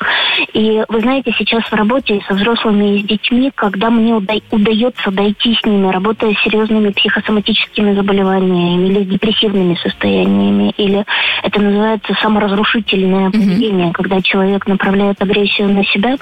И 0.53 0.83
вы 0.87 0.99
знаете, 1.01 1.33
сейчас 1.37 1.63
в 1.63 1.73
работе 1.73 2.21
со 2.27 2.33
взрослыми 2.33 2.97
и 2.97 3.03
с 3.03 3.05
детьми, 3.05 3.51
когда 3.55 3.89
мне 3.89 4.15
уда- 4.15 4.33
удается 4.51 5.11
дойти 5.11 5.55
с 5.55 5.65
ними, 5.65 5.91
работая 5.91 6.33
с 6.33 6.43
серьезными 6.43 6.91
психосоматическими 6.91 7.93
заболеваниями 7.93 8.87
или 8.87 9.03
депрессивными 9.03 9.75
состояниями, 9.75 10.73
или 10.77 11.05
это 11.43 11.61
называется 11.61 12.13
саморазрушительное 12.21 13.31
поведение, 13.31 13.87
угу. 13.87 13.93
когда 13.93 14.21
человек 14.21 14.67
направляет 14.67 15.21
агрессию 15.21 15.69
на 15.69 15.83
себя, 15.85 16.15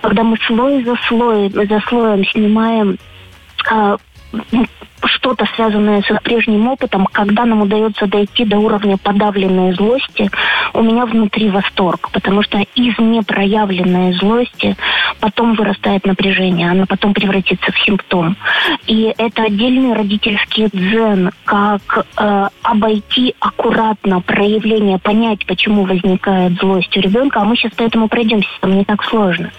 когда 0.00 0.22
мы 0.22 0.36
слой 0.46 0.84
за 0.84 0.96
слоем, 1.08 1.50
за 1.52 1.80
слоем 1.88 2.24
снимаем 2.26 2.98
а, 3.70 3.96
что-то 5.04 5.46
связанное 5.54 6.02
с 6.02 6.22
прежним 6.22 6.68
опытом, 6.68 7.06
когда 7.06 7.44
нам 7.44 7.62
удается 7.62 8.06
дойти 8.06 8.44
до 8.44 8.58
уровня 8.58 8.96
подавленной 8.96 9.72
злости, 9.74 10.30
у 10.72 10.82
меня 10.82 11.06
внутри 11.06 11.50
восторг, 11.50 12.10
потому 12.12 12.42
что 12.42 12.58
из 12.74 12.98
непроявленной 12.98 14.14
злости 14.14 14.76
потом 15.20 15.54
вырастает 15.54 16.04
напряжение, 16.06 16.70
она 16.70 16.86
потом 16.86 17.14
превратится 17.14 17.72
в 17.72 17.78
симптом. 17.80 18.36
И 18.86 19.12
это 19.16 19.44
отдельный 19.44 19.94
родительский 19.94 20.68
дзен, 20.72 21.30
как 21.44 22.06
э, 22.16 22.48
обойти 22.62 23.34
аккуратно 23.40 24.20
проявление, 24.20 24.98
понять, 24.98 25.44
почему 25.46 25.84
возникает 25.84 26.54
злость 26.54 26.96
у 26.96 27.00
ребенка, 27.00 27.40
а 27.40 27.44
мы 27.44 27.56
сейчас 27.56 27.72
поэтому 27.76 28.08
пройдемся, 28.08 28.48
там 28.60 28.76
не 28.76 28.84
так 28.84 29.04
сложно. 29.04 29.50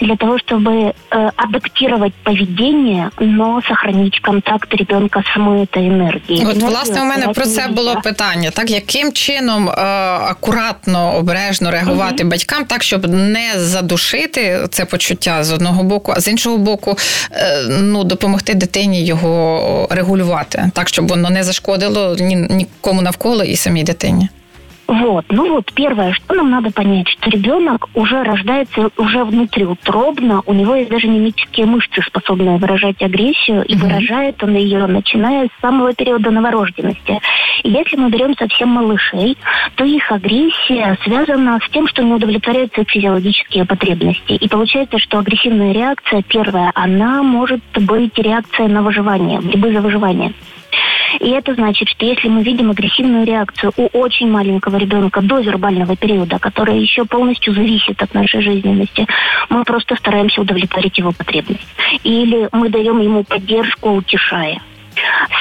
Для 0.00 0.16
того, 0.16 0.38
чтобы 0.38 0.72
э, 1.10 1.30
адаптировать 1.36 2.14
поведение, 2.14 3.10
но 3.20 3.62
сохранить 3.68 4.20
контакт 4.20 4.74
ребенка 4.74 5.22
з 5.26 5.32
самою 5.34 5.66
та 5.66 5.80
енергією. 5.80 6.48
От 6.48 6.56
власне 6.56 7.02
у 7.02 7.04
мене 7.04 7.28
про 7.28 7.46
це 7.46 7.68
було 7.68 7.94
питання. 8.04 8.50
Так 8.50 8.70
яким 8.70 9.12
чином 9.12 9.68
е, 9.68 9.72
акуратно, 10.30 11.16
обережно 11.16 11.70
реагувати 11.70 12.22
угу. 12.22 12.30
батькам, 12.30 12.64
так 12.64 12.82
щоб 12.82 13.08
не 13.08 13.52
задушити 13.56 14.66
це 14.70 14.84
почуття 14.84 15.44
з 15.44 15.52
одного 15.52 15.82
боку, 15.82 16.12
а 16.16 16.20
з 16.20 16.28
іншого 16.28 16.58
боку, 16.58 16.96
е, 17.32 17.62
ну 17.68 18.04
допомогти 18.04 18.54
дитині 18.54 19.04
його 19.04 19.88
регулювати, 19.90 20.70
так 20.74 20.88
щоб 20.88 21.08
воно 21.08 21.30
не 21.30 21.44
зашкодило 21.44 22.16
ні 22.20 22.36
нікому 22.50 23.02
навколо 23.02 23.44
і 23.44 23.56
самій 23.56 23.82
дитині. 23.82 24.28
Вот, 24.92 25.24
ну 25.30 25.54
вот, 25.54 25.72
первое, 25.72 26.12
что 26.12 26.34
нам 26.34 26.50
надо 26.50 26.70
понять, 26.70 27.08
что 27.08 27.30
ребенок 27.30 27.88
уже 27.94 28.22
рождается 28.22 28.90
уже 28.98 29.24
внутриутробно, 29.24 30.42
у 30.44 30.52
него 30.52 30.74
есть 30.74 30.90
даже 30.90 31.08
мимические 31.08 31.64
мышцы, 31.64 32.02
способные 32.02 32.58
выражать 32.58 33.00
агрессию, 33.00 33.64
и 33.64 33.74
выражает 33.74 34.44
он 34.44 34.54
ее, 34.54 34.86
начиная 34.86 35.46
с 35.46 35.60
самого 35.62 35.94
периода 35.94 36.30
новорожденности. 36.30 37.20
И 37.62 37.70
если 37.70 37.96
мы 37.96 38.10
берем 38.10 38.36
совсем 38.36 38.68
малышей, 38.68 39.38
то 39.76 39.84
их 39.84 40.12
агрессия 40.12 40.98
связана 41.04 41.58
с 41.66 41.70
тем, 41.70 41.88
что 41.88 42.02
не 42.02 42.12
удовлетворяются 42.12 42.84
физиологические 42.84 43.64
потребности. 43.64 44.32
И 44.32 44.46
получается, 44.46 44.98
что 44.98 45.20
агрессивная 45.20 45.72
реакция, 45.72 46.20
первая, 46.20 46.70
она 46.74 47.22
может 47.22 47.62
быть 47.74 48.18
реакция 48.18 48.68
на 48.68 48.82
выживание, 48.82 49.40
борьбы 49.40 49.72
за 49.72 49.80
выживание. 49.80 50.34
И 51.20 51.28
это 51.30 51.54
значит, 51.54 51.88
что 51.88 52.04
если 52.04 52.28
мы 52.28 52.42
видим 52.42 52.70
агрессивную 52.70 53.26
реакцию 53.26 53.72
у 53.76 53.86
очень 53.98 54.30
маленького 54.30 54.76
ребенка 54.76 55.20
до 55.20 55.40
вербального 55.40 55.96
периода, 55.96 56.38
которая 56.38 56.76
еще 56.76 57.04
полностью 57.04 57.54
зависит 57.54 58.02
от 58.02 58.14
нашей 58.14 58.42
жизненности, 58.42 59.06
мы 59.48 59.64
просто 59.64 59.96
стараемся 59.96 60.40
удовлетворить 60.40 60.98
его 60.98 61.12
потребность. 61.12 61.66
Или 62.02 62.48
мы 62.52 62.68
даем 62.68 63.00
ему 63.00 63.24
поддержку, 63.24 63.90
утешая. 63.90 64.60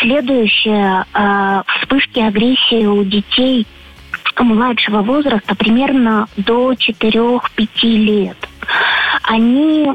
Следующее, 0.02 1.06
э, 1.14 1.64
вспышки 1.80 2.20
агрессии 2.20 2.86
у 2.86 3.04
детей 3.04 3.68
младшего 4.44 5.02
возраста 5.02 5.56
примерно 5.56 6.28
до 6.38 6.74
4-5 6.74 7.84
лет. 7.84 8.38
Они 9.24 9.92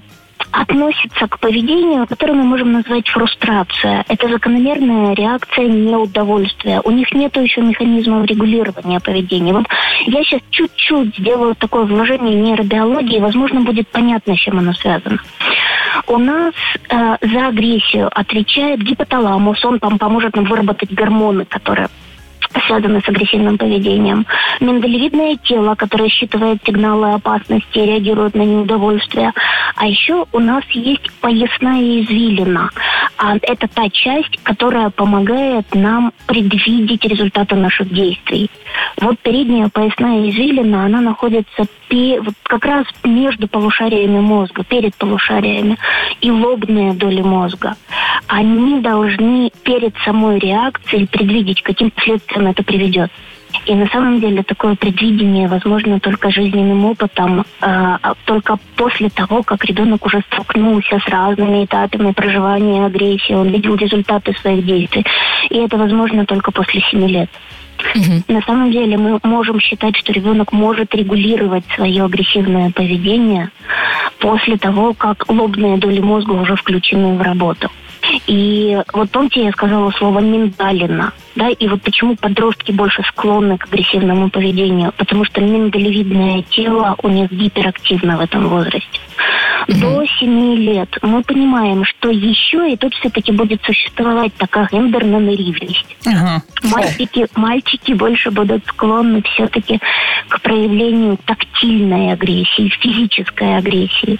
относится 0.52 1.26
к 1.28 1.38
поведению, 1.38 2.06
которое 2.06 2.34
мы 2.34 2.44
можем 2.44 2.72
назвать 2.72 3.08
фрустрация. 3.08 4.04
Это 4.08 4.28
закономерная 4.28 5.14
реакция 5.14 5.66
неудовольствия. 5.66 6.80
У 6.84 6.90
них 6.90 7.12
нет 7.12 7.36
еще 7.36 7.60
механизмов 7.60 8.26
регулирования 8.26 9.00
поведения. 9.00 9.52
Вот 9.52 9.66
я 10.06 10.22
сейчас 10.24 10.40
чуть-чуть 10.50 11.16
сделаю 11.18 11.54
такое 11.54 11.84
вложение 11.84 12.34
нейробиологии, 12.34 13.20
возможно, 13.20 13.60
будет 13.60 13.88
понятно, 13.88 14.36
с 14.36 14.40
чем 14.40 14.58
оно 14.58 14.72
связано. 14.72 15.18
У 16.06 16.18
нас 16.18 16.54
э, 16.88 17.16
за 17.20 17.48
агрессию 17.48 18.10
отвечает 18.12 18.80
гипоталамус, 18.82 19.64
он 19.64 19.78
там 19.78 19.98
поможет 19.98 20.36
нам 20.36 20.44
выработать 20.44 20.92
гормоны, 20.92 21.44
которые 21.44 21.88
связаны 22.66 23.00
с 23.00 23.08
агрессивным 23.08 23.58
поведением. 23.58 24.26
Миндалевидное 24.60 25.36
тело, 25.36 25.74
которое 25.74 26.08
считывает 26.08 26.60
сигналы 26.64 27.14
опасности 27.14 27.78
реагирует 27.78 28.34
на 28.34 28.42
неудовольствие. 28.42 29.32
А 29.76 29.86
еще 29.86 30.26
у 30.32 30.38
нас 30.38 30.64
есть 30.70 31.10
поясная 31.20 32.00
извилина. 32.02 32.70
А 33.18 33.36
это 33.42 33.68
та 33.68 33.88
часть, 33.90 34.38
которая 34.42 34.90
помогает 34.90 35.74
нам 35.74 36.12
предвидеть 36.26 37.04
результаты 37.04 37.56
наших 37.56 37.92
действий. 37.92 38.50
Вот 39.00 39.18
передняя 39.20 39.68
поясная 39.68 40.30
извилина, 40.30 40.84
она 40.84 41.00
находится 41.00 41.66
вот 41.88 42.34
как 42.42 42.64
раз 42.64 42.86
между 43.04 43.48
полушариями 43.48 44.20
мозга, 44.20 44.64
перед 44.64 44.94
полушариями 44.96 45.78
и 46.20 46.30
лобные 46.30 46.92
доли 46.94 47.22
мозга. 47.22 47.76
Они 48.26 48.80
должны 48.80 49.50
перед 49.62 49.94
самой 50.04 50.38
реакцией 50.38 51.06
предвидеть, 51.06 51.62
каким 51.62 51.90
последствиям 51.90 52.48
это 52.48 52.62
приведет. 52.62 53.10
И 53.64 53.74
на 53.74 53.86
самом 53.88 54.20
деле 54.20 54.42
такое 54.42 54.76
предвидение 54.76 55.48
возможно 55.48 55.98
только 55.98 56.30
жизненным 56.30 56.84
опытом, 56.84 57.44
э, 57.60 57.96
только 58.24 58.58
после 58.76 59.08
того, 59.08 59.42
как 59.42 59.64
ребенок 59.64 60.06
уже 60.06 60.22
столкнулся 60.30 60.98
с 60.98 61.08
разными 61.08 61.64
этапами 61.64 62.12
проживания 62.12 62.86
агрессии, 62.86 63.32
он 63.32 63.48
видел 63.48 63.74
результаты 63.74 64.34
своих 64.40 64.64
действий. 64.64 65.04
И 65.50 65.56
это 65.58 65.76
возможно 65.76 66.26
только 66.26 66.52
после 66.52 66.80
7 66.80 67.06
лет. 67.08 67.30
Угу. 67.94 68.32
На 68.32 68.40
самом 68.42 68.70
деле 68.70 68.96
мы 68.96 69.18
можем 69.22 69.60
считать, 69.60 69.96
что 69.96 70.12
ребенок 70.12 70.52
может 70.52 70.94
регулировать 70.94 71.64
свое 71.74 72.04
агрессивное 72.04 72.70
поведение 72.70 73.50
после 74.18 74.56
того, 74.56 74.94
как 74.94 75.28
лобные 75.28 75.76
доли 75.76 76.00
мозга 76.00 76.32
уже 76.32 76.56
включены 76.56 77.16
в 77.16 77.22
работу. 77.22 77.70
И 78.26 78.78
вот 78.92 79.10
помните, 79.10 79.44
я 79.44 79.52
сказала 79.52 79.90
слово 79.90 80.20
«миндалина», 80.20 81.12
да, 81.36 81.50
и 81.50 81.68
вот 81.68 81.82
почему 81.82 82.16
подростки 82.16 82.72
больше 82.72 83.02
склонны 83.02 83.58
к 83.58 83.66
агрессивному 83.66 84.30
поведению, 84.30 84.92
потому 84.96 85.24
что 85.24 85.40
миндалевидное 85.40 86.42
тело 86.42 86.96
у 87.02 87.08
них 87.08 87.30
гиперактивно 87.30 88.16
в 88.16 88.20
этом 88.20 88.48
возрасте. 88.48 89.00
До 89.68 90.04
7 90.18 90.54
лет 90.56 90.96
мы 91.02 91.22
понимаем, 91.22 91.84
что 91.84 92.08
еще 92.10 92.72
и 92.72 92.76
тут 92.76 92.94
все-таки 92.94 93.32
будет 93.32 93.62
существовать 93.64 94.32
такая 94.34 94.68
гендерная 94.70 95.36
ревность. 95.36 95.96
Ага. 96.06 96.42
Мальчики, 96.62 97.26
мальчики 97.34 97.92
больше 97.92 98.30
будут 98.30 98.64
склонны 98.66 99.22
все-таки 99.22 99.80
к 100.28 100.40
проявлению 100.40 101.18
тактильной 101.24 102.12
агрессии, 102.12 102.72
физической 102.80 103.56
агрессии. 103.58 104.18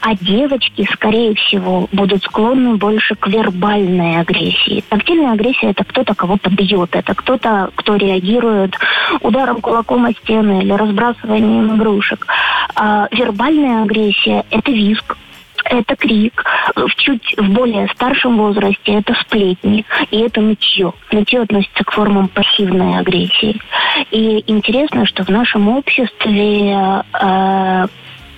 А 0.00 0.14
девочки, 0.14 0.86
скорее 0.92 1.34
всего, 1.34 1.88
будут 1.92 2.22
склонны 2.24 2.76
больше 2.76 3.14
к 3.14 3.26
вербальной 3.28 4.20
агрессии. 4.20 4.84
Тактильная 4.88 5.32
агрессия– 5.32 5.70
это 5.70 5.84
кто-то 5.84 6.14
кого-то 6.14 6.50
бьет, 6.52 6.94
это 6.94 7.14
кто-то, 7.14 7.70
кто 7.74 7.96
реагирует 7.96 8.76
ударом 9.20 9.60
кулаком 9.60 10.04
о 10.04 10.12
стены 10.12 10.62
или 10.62 10.72
разбрасыванием 10.72 11.76
игрушек. 11.76 12.26
А 12.74 13.08
вербальная 13.10 13.82
агрессия– 13.82 14.44
это 14.50 14.70
визг, 14.70 15.16
это 15.64 15.96
крик. 15.96 16.44
В 16.74 16.94
чуть 16.96 17.34
в 17.36 17.50
более 17.50 17.88
старшем 17.88 18.38
возрасте 18.38 18.94
это 18.94 19.14
сплетни. 19.14 19.84
И 20.10 20.18
это 20.18 20.40
нытье. 20.40 20.92
Нытье 21.10 21.42
относится 21.42 21.84
к 21.84 21.92
формам 21.92 22.28
пассивной 22.28 22.98
агрессии. 22.98 23.60
И 24.10 24.44
интересно, 24.46 25.06
что 25.06 25.24
в 25.24 25.28
нашем 25.28 25.68
обществе 25.68 27.02
э, 27.12 27.86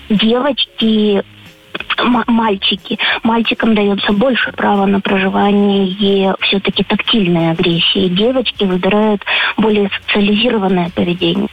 девочки 0.09 1.23
мальчики. 2.27 2.99
Мальчикам 3.23 3.75
дается 3.75 4.13
больше 4.13 4.53
права 4.53 4.87
на 4.87 5.01
проживание 5.01 6.35
все-таки 6.41 6.85
тактильной 6.85 7.51
агрессии. 7.53 8.09
Девочки 8.09 8.65
выбирают 8.65 9.23
более 9.57 9.91
социализированное 10.01 10.91
поведение. 10.95 11.49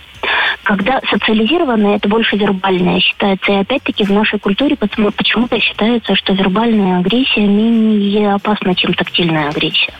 Когда 0.63 0.99
социализированное, 1.09 1.95
это 1.95 2.07
больше 2.07 2.35
вербальное 2.37 2.99
считается. 2.99 3.51
И 3.51 3.55
опять-таки 3.55 4.03
в 4.03 4.11
нашей 4.11 4.39
культуре 4.39 4.75
почему-то 4.75 5.59
считается, 5.59 6.15
что 6.15 6.33
вербальная 6.33 6.99
агрессия 6.99 7.47
менее 7.47 8.33
опасна, 8.33 8.75
чем 8.75 8.93
тактильная 8.93 9.49
агрессия. 9.49 9.93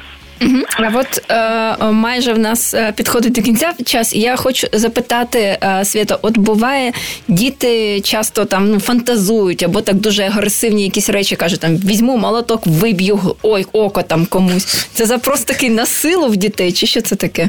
А 0.79 0.99
от 0.99 1.31
е, 1.31 1.93
майже 1.93 2.33
в 2.33 2.39
нас 2.39 2.75
е, 2.75 2.93
підходить 2.97 3.33
до 3.33 3.43
кінця 3.43 3.73
час. 3.85 4.15
Я 4.15 4.37
хочу 4.37 4.67
запитати 4.73 5.59
е, 5.63 5.85
Свято, 5.85 6.19
от 6.23 6.39
буває, 6.39 6.93
діти 7.29 8.01
часто 8.01 8.45
там 8.45 8.71
ну, 8.71 8.81
фантазують 8.81 9.63
або 9.63 9.81
так 9.81 9.97
дуже 9.97 10.23
агресивні 10.23 10.85
якісь 10.85 11.11
речі 11.11 11.37
кажуть, 11.37 11.61
там 11.61 11.77
візьму 11.77 12.17
молоток, 12.17 12.67
виб'ю 12.67 13.21
ой, 13.43 13.67
око 13.73 14.03
там 14.03 14.27
комусь. 14.27 14.89
Це 14.93 15.07
запрос 15.07 15.41
такий 15.45 15.71
на 15.71 15.87
силу 15.87 16.27
в 16.27 16.37
дітей, 16.37 16.73
чи 16.73 16.87
що 16.87 17.01
це 17.01 17.17
таке? 17.17 17.49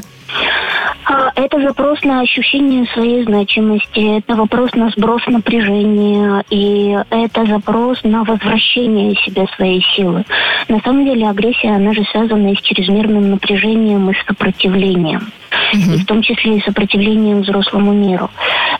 Это 1.36 1.62
запрос 1.62 2.04
на 2.04 2.20
ощущение 2.20 2.84
своей 2.92 3.24
значимости, 3.24 4.18
это 4.18 4.34
вопрос 4.34 4.74
на 4.74 4.90
сброс 4.90 5.26
напряжения, 5.26 6.44
и 6.50 6.98
это 7.08 7.46
запрос 7.46 8.04
на 8.04 8.24
возвращение 8.24 9.14
себе 9.14 9.46
своей 9.56 9.82
силы. 9.94 10.24
На 10.68 10.80
самом 10.80 11.06
деле 11.06 11.26
агрессия, 11.26 11.74
она 11.76 11.94
же 11.94 12.04
связана 12.10 12.48
и 12.48 12.56
с 12.56 12.60
чрезмерным 12.83 13.31
напряжением, 13.31 14.09
и 14.09 14.13
сопротивлением. 14.27 15.31
Угу. 15.73 15.93
И 15.93 15.97
в 15.97 16.05
том 16.05 16.23
числе 16.23 16.57
и 16.57 16.61
сопротивлением 16.65 17.41
взрослому 17.41 17.93
миру. 17.93 18.29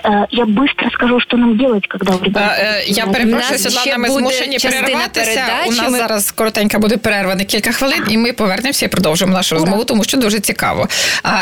Э, 0.03 0.25
я 0.31 0.45
быстро 0.45 0.91
скажу, 0.93 1.19
що 1.19 1.37
нам 1.37 1.57
делать, 1.57 1.87
когда 1.87 2.13
у 2.13 2.23
ребенка... 2.23 2.55
Е, 2.57 2.83
я 2.87 3.05
перепрошую, 3.05 3.59
Світлана, 3.59 3.97
ми 3.97 4.09
змушені 4.09 4.57
перерватися. 4.57 5.43
У 5.67 5.71
нас 5.71 5.91
ми... 5.91 5.97
зараз 5.97 6.31
коротенька 6.31 6.79
буде 6.79 6.97
перерва 6.97 7.35
на 7.35 7.43
кілька 7.43 7.71
хвилин, 7.71 8.03
і 8.09 8.17
ми 8.17 8.33
повернемося 8.33 8.85
і 8.85 8.89
продовжимо 8.89 9.33
нашу 9.33 9.55
розмову, 9.55 9.83
тому 9.83 10.03
що 10.03 10.17
дуже 10.17 10.39
цікаво. 10.39 10.87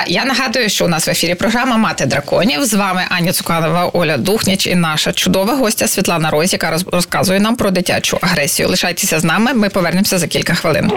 Я 0.07 0.25
нагадую, 0.25 0.69
що 0.69 0.85
у 0.85 0.87
нас 0.87 1.07
в 1.07 1.09
ефірі 1.09 1.35
програма 1.35 1.77
Мати 1.77 2.05
драконів. 2.05 2.65
З 2.65 2.73
вами 2.73 3.03
Аня 3.09 3.31
Цуканова, 3.31 3.89
Оля 3.93 4.17
Духніч 4.17 4.67
і 4.67 4.75
наша 4.75 5.13
чудова 5.13 5.55
гостя 5.55 5.87
Світлана 5.87 6.29
Розь, 6.29 6.53
яка 6.53 6.77
розказує 6.91 7.39
нам 7.39 7.55
про 7.55 7.71
дитячу 7.71 8.17
агресію. 8.21 8.69
Лишайтеся 8.69 9.19
з 9.19 9.23
нами. 9.23 9.53
Ми 9.53 9.69
повернемося 9.69 10.17
за 10.17 10.27
кілька 10.27 10.53
хвилин. 10.53 10.91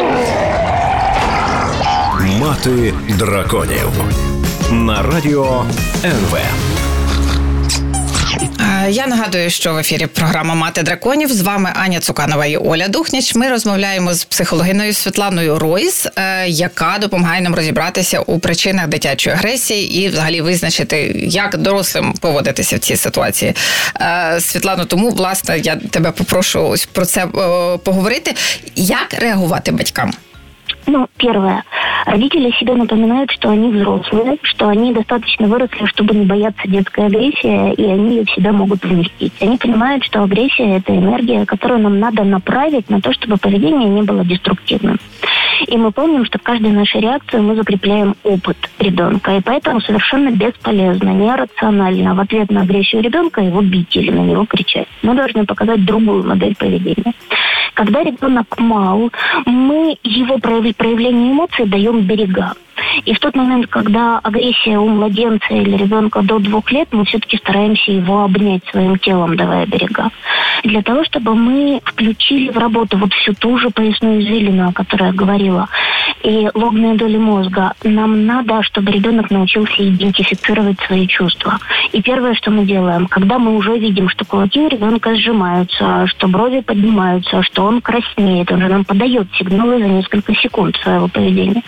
Мати 2.41 2.95
драконів 3.09 3.91
на 4.75 5.03
радіо 5.03 5.65
НВ. 6.05 6.39
Я 8.89 9.07
нагадую, 9.07 9.51
що 9.51 9.75
в 9.75 9.79
ефірі 9.79 10.07
програма 10.07 10.55
Мати 10.55 10.83
драконів 10.83 11.33
з 11.33 11.41
вами 11.41 11.73
Аня 11.75 12.01
Цуканова 12.01 12.47
і 12.47 12.57
Оля 12.57 12.89
Духніч. 12.89 13.35
Ми 13.35 13.49
розмовляємо 13.49 14.15
з 14.15 14.25
психологиною 14.25 14.95
Світланою 14.95 15.59
Ройс, 15.59 16.07
е, 16.17 16.49
яка 16.49 16.99
допомагає 17.01 17.41
нам 17.41 17.55
розібратися 17.55 18.21
у 18.21 18.39
причинах 18.39 18.89
дитячої 18.89 19.37
агресії 19.37 20.05
і, 20.05 20.09
взагалі, 20.09 20.41
визначити, 20.41 20.97
як 21.29 21.57
дорослим 21.57 22.13
поводитися 22.13 22.77
в 22.77 22.79
цій 22.79 22.97
ситуації. 22.97 23.55
Е, 24.01 24.41
Світлано, 24.41 24.85
тому 24.85 25.11
власне 25.11 25.59
я 25.59 25.77
тебе 25.77 26.11
попрошу 26.11 26.69
ось 26.69 26.87
про 26.87 27.05
це 27.07 27.25
е, 27.25 27.29
поговорити. 27.79 28.35
Як 28.77 29.15
реагувати 29.19 29.73
батькам? 29.73 30.13
Ну, 30.87 31.09
первое. 31.17 31.65
Родители 32.05 32.51
себе 32.59 32.75
напоминают, 32.75 33.31
что 33.31 33.49
они 33.49 33.71
взрослые, 33.71 34.37
что 34.43 34.69
они 34.69 34.93
достаточно 34.93 35.47
выросли, 35.47 35.87
чтобы 35.87 36.15
не 36.15 36.27
бояться 36.27 36.69
детской 36.69 37.07
агрессии, 37.07 37.73
и 37.75 37.85
они 37.85 38.17
ее 38.17 38.25
в 38.25 38.31
себя 38.31 38.53
могут 38.53 38.85
вместить. 38.85 39.33
Они 39.41 39.57
понимают, 39.57 40.05
что 40.05 40.23
агрессия– 40.23 40.77
это 40.79 40.95
энергия, 40.95 41.47
которую 41.47 41.81
нам 41.81 41.99
надо 41.99 42.25
направить 42.25 42.91
на 42.91 43.01
то, 43.01 43.13
чтобы 43.13 43.39
поведение 43.39 43.89
не 43.89 44.03
было 44.03 44.25
деструктивным. 44.25 44.99
И 45.67 45.77
мы 45.77 45.93
помним, 45.93 46.25
что 46.25 46.39
в 46.39 46.43
каждой 46.43 46.71
нашей 46.71 47.01
реакции 47.01 47.39
мы 47.39 47.55
закрепляем 47.55 48.15
опыт 48.23 48.57
ребенка. 48.79 49.37
И 49.37 49.41
поэтому 49.41 49.81
совершенно 49.81 50.31
бесполезно, 50.31 51.11
нерационально 51.11 52.15
в 52.15 52.21
ответ 52.21 52.51
на 52.51 52.63
агрессию 52.63 53.03
ребенка 53.03 53.41
его 53.41 53.61
бить 53.61 53.97
или 53.97 54.11
на 54.11 54.21
него 54.21 54.45
кричать. 54.47 54.89
Мы 55.03 55.15
должны 55.15 55.45
показать 55.45 55.85
другую 55.85 56.25
модель 56.25 56.57
поведения. 56.57 57.13
Когда 57.75 58.03
ребенок 58.03 58.59
мал, 58.59 59.11
мы 59.47 59.97
его 60.05 60.39
проявление 60.39 61.33
эмоций 61.33 61.67
даем 61.67 62.03
берега. 62.03 62.53
И 63.05 63.13
в 63.15 63.19
тот 63.19 63.35
момент, 63.35 63.67
когда 63.69 64.19
агрессия 64.19 64.79
у 64.79 64.89
младенца 64.89 65.53
или 65.53 65.77
ребенка 65.77 66.23
до 66.23 66.39
двух 66.39 66.71
лет, 66.71 66.89
мы 66.93 67.05
все-таки 67.05 67.37
стараемся 67.39 67.93
его 67.93 68.23
обнять 68.25 68.63
своим 68.71 68.99
телом, 68.99 69.37
давая 69.37 69.67
берега. 69.67 70.11
Для 70.63 70.83
того, 70.83 71.05
чтобы 71.05 71.35
мы 71.35 71.81
включили 71.85 72.51
в 72.51 72.57
работу 72.57 72.97
вот 72.99 73.13
всю 73.13 73.35
ту 73.35 73.59
же 73.59 73.71
поясную 73.71 74.23
извилину, 74.23 74.69
о 74.69 74.73
которой 74.73 75.09
я 75.09 75.13
говорила, 75.13 75.69
и 76.25 76.49
лобные 76.55 76.95
доли 76.95 77.19
мозга, 77.19 77.75
нам 77.85 78.27
надо, 78.27 78.63
чтобы 78.63 78.91
ребенок 78.91 79.31
научился 79.31 79.87
идентифицировать 79.87 80.81
свои 80.81 81.07
чувства. 81.07 81.59
И 81.93 82.01
первое, 82.01 82.35
что 82.35 82.51
мы 82.51 82.65
делаем, 82.65 83.07
когда 83.07 83.39
мы 83.39 83.55
уже 83.55 83.77
видим, 83.79 84.09
что 84.09 84.25
кулаки 84.25 84.61
у 84.61 84.69
ребенка 84.69 85.15
сжимаются, 85.15 86.07
что 86.07 86.27
брови 86.27 86.61
поднимаются, 86.61 87.43
что 87.43 87.65
он 87.65 87.83
краснеет, 87.83 88.51
он 88.51 88.63
же 88.63 88.69
нам 88.69 88.85
подает 88.85 89.29
сигналы 89.39 89.79
за 89.79 89.87
несколько 89.87 90.35
секунд 90.35 90.77
своего 90.77 91.09
поведения, 91.09 91.63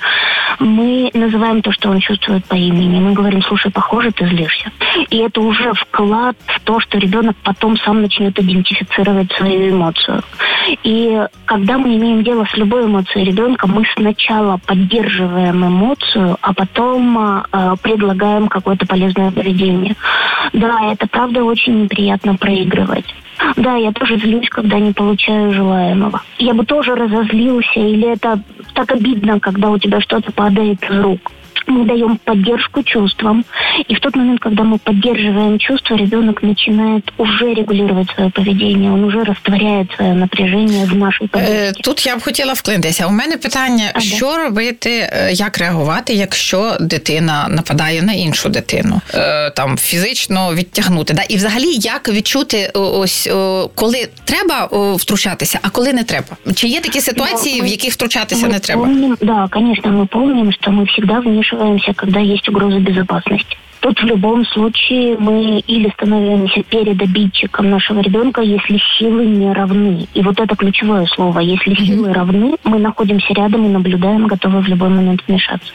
мы 0.59 1.11
называем 1.13 1.61
то, 1.61 1.71
что 1.73 1.91
он 1.91 2.01
чувствует 2.01 2.45
по 2.47 2.55
имени. 2.55 2.99
Мы 2.99 3.13
говорим, 3.13 3.43
слушай, 3.43 3.71
похоже, 3.71 4.11
ты 4.13 4.27
злишься. 4.27 4.71
И 5.11 5.19
это 5.19 5.41
уже 5.43 5.73
вклад 5.75 6.37
в 6.47 6.61
то, 6.61 6.81
что 6.81 6.99
ребенок 6.99 7.37
потом 7.43 7.77
сам 7.77 8.01
начнет 8.01 8.39
идентифицировать 8.39 9.31
свою 9.33 9.71
эмоцию. 9.71 10.23
И 10.83 11.21
когда 11.45 11.77
мы 11.77 11.97
имеем 11.97 12.25
дело 12.25 12.47
с 12.51 12.57
любой 12.57 12.87
эмоцией 12.87 13.27
ребенка, 13.27 13.67
мы 13.67 13.85
сначала 13.97 14.46
поддерживаем 14.65 15.67
эмоцию, 15.67 16.37
а 16.41 16.55
потом 16.55 17.19
э, 17.19 17.75
предлагаем 17.83 18.49
какое-то 18.49 18.87
полезное 18.87 19.31
поведение. 19.31 19.97
Да, 20.53 20.93
это 20.93 21.07
правда 21.07 21.45
очень 21.45 21.85
неприятно 21.85 22.37
проигрывать. 22.37 23.07
Да, 23.57 23.77
я 23.77 23.93
тоже 23.93 24.19
злюсь, 24.19 24.49
когда 24.49 24.79
не 24.79 24.93
получаю 24.93 25.53
желаемого. 25.53 26.23
Я 26.39 26.55
бы 26.55 26.65
тоже 26.65 26.95
разозлился, 26.95 27.81
или 27.81 28.13
это 28.13 28.41
так 28.75 28.91
обидно, 28.93 29.41
когда 29.41 29.71
у 29.71 29.79
тебя 29.79 30.01
что-то 30.01 30.33
падает 30.33 30.83
из 30.83 31.01
рук 31.01 31.33
мы 31.72 31.86
даем 31.86 32.18
поддержку 32.18 32.84
чувствам. 32.84 33.46
И 33.88 33.96
в 33.96 34.00
тот 34.00 34.16
момент, 34.16 34.40
когда 34.40 34.64
мы 34.64 34.78
поддерживаем 34.78 35.60
чувства, 35.60 35.96
ребенок 35.96 36.44
начинает 36.44 37.04
уже 37.18 37.54
регулировать 37.54 38.10
свое 38.16 38.30
поведение, 38.30 38.92
он 38.92 39.04
уже 39.04 39.24
растворяет 39.24 39.88
своє 39.96 40.14
напряження 40.14 40.90
в 40.92 40.96
нашій 40.96 41.28
поведінці. 41.28 41.82
Тут 41.84 42.06
я 42.06 42.16
б 42.16 42.24
хотіла 42.24 42.54
вклинитися. 42.54 43.08
У 43.08 43.12
мене 43.12 43.38
питання: 43.38 43.92
а, 43.94 44.00
що 44.00 44.26
да. 44.26 44.38
робити, 44.38 45.10
як 45.32 45.58
реагувати, 45.58 46.14
якщо 46.14 46.78
дитина 46.80 47.48
нападає 47.50 48.02
на 48.02 48.14
іншу 48.14 48.50
дитину, 48.50 49.02
там 49.56 49.78
фізично 49.78 50.54
відтягнути, 50.54 51.14
да 51.14 51.22
і 51.30 51.36
взагалі 51.36 51.78
як 51.80 52.10
відчути 52.10 52.72
ось 52.74 53.30
коли 53.76 54.08
треба 54.26 54.70
втручатися, 54.96 55.60
а 55.62 55.70
коли 55.70 55.94
не 55.94 56.04
треба? 56.04 56.38
Чи 56.56 56.68
є 56.68 56.80
такі 56.80 57.02
ситуації, 57.02 57.62
в 57.62 57.68
яких 57.68 57.94
втручатися 57.94 58.48
не 58.48 58.60
треба? 58.60 58.84
Помним, 58.84 59.18
да, 59.22 59.48
конечно, 59.52 59.92
мы 59.92 60.08
помним, 60.08 60.52
что 60.52 60.72
мы 60.72 60.86
всегда 60.86 61.20
вмешиваемся 61.20 61.45
вмешиваемся, 61.47 61.95
когда 61.95 62.21
есть 62.21 62.49
угроза 62.49 62.79
безопасности. 62.81 63.57
Тут 63.81 64.01
в 64.01 64.05
любом 64.05 64.45
случае 64.47 65.17
мы 65.19 65.61
или 65.61 65.91
становимся 65.91 66.63
перед 66.65 67.01
обидчиком 67.01 67.71
нашего 67.71 68.01
ребенка, 68.01 68.41
если 68.41 68.81
силы 68.99 69.27
не 69.27 69.53
равны. 69.53 70.07
И 70.15 70.23
вот 70.23 70.41
это 70.41 70.57
ключевое 70.57 71.07
слово. 71.07 71.41
Если 71.41 71.75
силы 71.75 72.13
равны, 72.13 72.57
мы 72.65 72.79
находимся 72.79 73.33
рядом 73.35 73.67
и 73.67 73.69
наблюдаем, 73.69 74.27
готовы 74.27 74.61
в 74.61 74.69
любой 74.69 74.89
момент 74.89 75.23
вмешаться. 75.27 75.73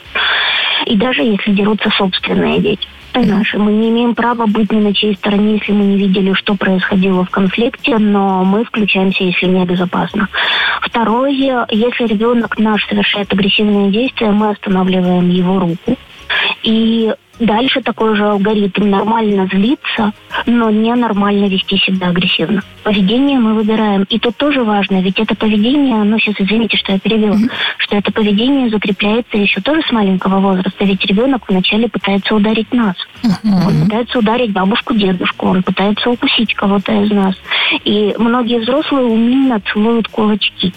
И 0.86 0.96
даже 0.96 1.22
если 1.22 1.52
дерутся 1.52 1.90
собственные 1.90 2.60
дети 2.60 2.88
наши. 3.20 3.58
Мы 3.58 3.72
не 3.72 3.90
имеем 3.90 4.14
права 4.14 4.46
быть 4.46 4.72
ни 4.72 4.80
на 4.80 4.94
чьей 4.94 5.14
стороне, 5.16 5.54
если 5.54 5.72
мы 5.72 5.84
не 5.84 5.96
видели, 5.96 6.32
что 6.32 6.54
происходило 6.54 7.24
в 7.24 7.30
конфликте, 7.30 7.98
но 7.98 8.44
мы 8.44 8.64
включаемся, 8.64 9.24
если 9.24 9.46
небезопасно. 9.46 10.28
Второе, 10.80 11.66
если 11.70 12.06
ребенок 12.06 12.58
наш 12.58 12.86
совершает 12.88 13.32
агрессивные 13.32 13.90
действия, 13.90 14.30
мы 14.30 14.50
останавливаем 14.50 15.28
его 15.28 15.58
руку. 15.58 15.98
И 16.62 17.12
Дальше 17.42 17.80
такой 17.80 18.14
же 18.14 18.24
алгоритм. 18.24 18.88
Нормально 18.88 19.48
злиться, 19.50 20.12
но 20.46 20.70
ненормально 20.70 21.46
вести 21.46 21.76
себя 21.78 22.08
агрессивно. 22.08 22.62
Поведение 22.84 23.38
мы 23.40 23.54
выбираем. 23.54 24.04
И 24.04 24.18
тут 24.18 24.36
тоже 24.36 24.62
важно, 24.62 25.00
ведь 25.02 25.18
это 25.18 25.34
поведение, 25.34 26.04
ну 26.04 26.18
сейчас 26.18 26.36
извините, 26.38 26.76
что 26.76 26.92
я 26.92 27.00
перевела, 27.00 27.34
mm-hmm. 27.34 27.50
что 27.78 27.96
это 27.96 28.12
поведение 28.12 28.70
закрепляется 28.70 29.38
еще 29.38 29.60
тоже 29.60 29.82
с 29.82 29.90
маленького 29.90 30.38
возраста. 30.38 30.84
ведь 30.84 31.04
ребенок 31.04 31.42
вначале 31.48 31.88
пытается 31.88 32.34
ударить 32.34 32.72
нас. 32.72 32.94
Он 33.44 33.84
пытается 33.84 34.18
ударить 34.18 34.52
бабушку, 34.52 34.94
дедушку, 34.94 35.48
он 35.48 35.62
пытается 35.62 36.10
укусить 36.10 36.54
кого-то 36.54 36.92
из 37.02 37.10
нас. 37.10 37.34
И 37.84 38.14
многие 38.18 38.60
взрослые 38.60 39.06
умильно 39.06 39.60
целуют 39.72 40.06
кулачки 40.08 40.72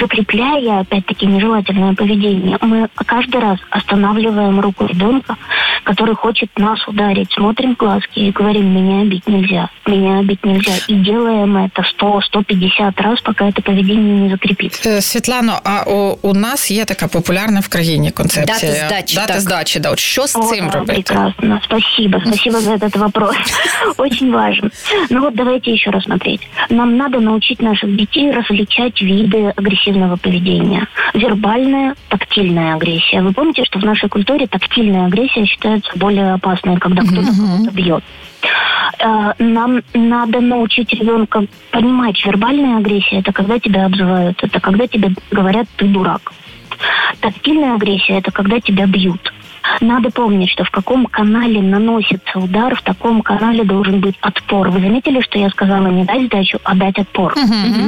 закрепляя, 0.00 0.80
опять-таки, 0.80 1.26
нежелательное 1.26 1.94
поведение, 1.94 2.58
мы 2.60 2.88
каждый 3.06 3.40
раз 3.40 3.58
останавливаем 3.70 4.60
руку 4.60 4.86
ребенка, 4.86 5.36
который 5.84 6.14
хочет 6.14 6.50
нас 6.58 6.86
ударить, 6.88 7.32
смотрим 7.32 7.74
в 7.74 7.78
глазки 7.78 8.18
и 8.20 8.30
говорим, 8.32 8.74
меня 8.74 9.04
бить 9.04 9.28
нельзя, 9.28 9.70
меня 9.86 10.22
бить 10.22 10.44
нельзя. 10.44 10.72
И 10.88 10.94
делаем 10.94 11.56
это 11.56 11.84
100-150 12.00 13.02
раз, 13.02 13.20
пока 13.20 13.48
это 13.48 13.62
поведение 13.62 14.16
не 14.16 14.30
закрепится. 14.30 14.90
Е, 14.90 15.00
Світлано, 15.00 15.60
а 15.64 15.82
у, 15.90 16.18
у 16.22 16.34
нас 16.34 16.70
є 16.70 16.84
така 16.84 17.08
популярна 17.08 17.60
в 17.60 17.68
країні 17.68 18.10
концепція 18.10 18.72
Дати 18.72 18.86
здачі, 18.86 19.16
дати 19.16 19.32
так. 19.32 19.40
здачі. 19.40 19.80
Да. 19.80 19.90
От 19.90 19.98
що 19.98 20.26
з 20.26 20.36
О, 20.36 20.42
цим 20.42 20.68
да, 20.68 20.78
робити? 20.78 20.92
Прекрасно, 20.92 21.60
спасибо, 21.64 22.20
спасибо 22.26 22.60
за 22.60 22.74
этот 22.74 22.98
вопрос. 22.98 23.36
Очень 23.96 24.32
важен. 24.32 24.70
Ну 25.10 25.20
вот 25.20 25.34
давайте 25.34 25.70
еще 25.70 25.90
раз 25.90 26.04
смотреть. 26.04 26.40
Нам 26.70 26.96
надо 26.96 27.20
научить 27.20 27.62
наших 27.62 27.96
детей 27.96 28.32
различать 28.32 29.02
виды 29.02 29.52
агрессивного 29.81 30.15
поведения. 30.17 30.87
Вербальная, 31.13 31.95
тактильная 32.09 32.75
агрессия. 32.75 33.21
Вы 33.21 33.33
помните, 33.33 33.63
что 33.65 33.79
в 33.79 33.85
нашей 33.85 34.09
культуре 34.09 34.47
тактильная 34.47 35.07
агрессия 35.07 35.45
считается 35.45 35.91
более 35.95 36.33
опасной, 36.33 36.77
когда 36.77 37.01
кто-то 37.01 37.27
кого-то 37.27 37.71
бьет. 37.71 38.03
Э, 38.99 39.33
Нам 39.39 39.81
надо 39.93 40.39
научить 40.39 40.93
ребенка 40.93 41.45
понимать, 41.71 42.23
вербальная 42.25 42.77
агрессия 42.77 43.19
это 43.19 43.31
когда 43.31 43.59
тебя 43.59 43.85
обзывают, 43.85 44.43
это 44.43 44.59
когда 44.59 44.87
тебе 44.87 45.11
говорят 45.31 45.67
ты 45.75 45.85
дурак. 45.85 46.31
Тактильная 47.19 47.75
агрессия 47.75 48.17
это 48.17 48.31
когда 48.31 48.59
тебя 48.59 48.85
бьют. 48.85 49.33
Надо 49.79 50.09
помнить, 50.09 50.49
что 50.49 50.63
в 50.63 50.69
каком 50.69 51.05
канале 51.05 51.61
наносится 51.61 52.39
удар, 52.39 52.75
в 52.75 52.81
таком 52.81 53.21
канале 53.21 53.63
должен 53.63 53.99
быть 53.99 54.15
отпор. 54.21 54.69
Вы 54.69 54.79
заметили, 54.79 55.21
что 55.21 55.39
я 55.39 55.49
сказала 55.49 55.87
не 55.87 56.03
дать 56.03 56.25
сдачу, 56.25 56.59
а 56.63 56.75
дать 56.75 56.97
отпор? 56.97 57.35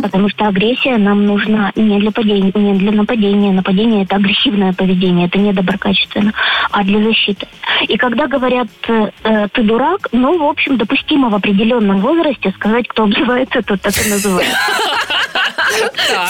Потому 0.01 0.29
что 0.29 0.47
агрессия 0.47 0.97
нам 0.97 1.25
нужна 1.25 1.71
не 1.75 1.99
для, 1.99 2.11
падения, 2.11 2.51
не 2.55 2.73
для 2.73 2.91
нападения. 2.91 3.51
Нападение– 3.51 4.03
это 4.05 4.15
агрессивное 4.15 4.73
поведение, 4.73 5.27
это 5.27 5.37
не 5.37 5.53
доброкачественно, 5.53 6.33
а 6.71 6.83
для 6.83 7.03
защиты. 7.03 7.47
И 7.87 7.97
когда 7.97 8.27
говорят 8.27 8.67
э, 8.87 9.09
э, 9.23 9.47
«ты 9.51 9.63
дурак», 9.63 10.07
ну, 10.11 10.37
в 10.37 10.43
общем, 10.43 10.77
допустимо 10.77 11.29
в 11.29 11.35
определенном 11.35 11.99
возрасте 11.99 12.53
сказать, 12.55 12.87
кто 12.87 13.03
обзывается, 13.03 13.61
тот 13.61 13.81
так 13.81 13.93
и 13.93 14.09
называется. 14.09 14.57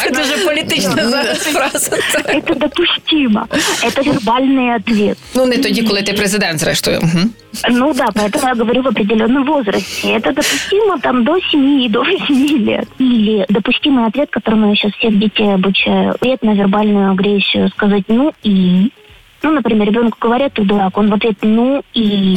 Це 0.03 0.09
дуже 0.09 0.37
політична 0.45 1.09
зараз 1.09 1.43
фраза. 1.43 1.97
Это 2.25 2.55
допустимо. 2.55 3.47
Это 3.83 4.01
вербальный 4.01 4.75
ответ. 4.75 5.17
Ну 5.35 5.45
не 5.45 5.57
тоді, 5.57 5.81
коли 5.83 6.01
ти 6.01 6.13
президент, 6.13 6.59
зрештою. 6.59 6.99
Мгм. 7.01 7.29
Ну 7.69 7.93
да, 7.93 8.05
поэтому 8.15 8.47
я 8.47 8.53
говорю 8.53 8.81
в 8.81 8.87
определенном 8.87 9.45
возрасте. 9.45 10.07
Это 10.07 10.33
допустимо 10.33 10.97
там 11.01 11.23
до 11.23 11.39
7, 11.51 11.89
до 11.89 11.99
8 11.99 12.57
лет. 12.57 12.87
Или 12.99 13.45
допустимый 13.49 14.05
ответ, 14.05 14.29
которому 14.31 14.69
я 14.69 14.75
сейчас 14.75 14.93
всех 14.93 15.19
детей 15.19 15.53
обучаю, 15.53 16.11
ответ 16.11 16.43
на 16.43 16.53
вербальную 16.53 17.11
агрессию, 17.11 17.69
сказать 17.69 18.03
«ну 18.07 18.33
и...» 18.43 18.91
Ну, 19.42 19.52
например, 19.52 19.86
ребенку 19.86 20.18
говорят, 20.20 20.52
ты 20.54 20.64
дурак, 20.64 20.98
он 20.98 21.10
в 21.10 21.14
ответ 21.14 21.36
«ну 21.42 21.82
и...» 21.96 22.36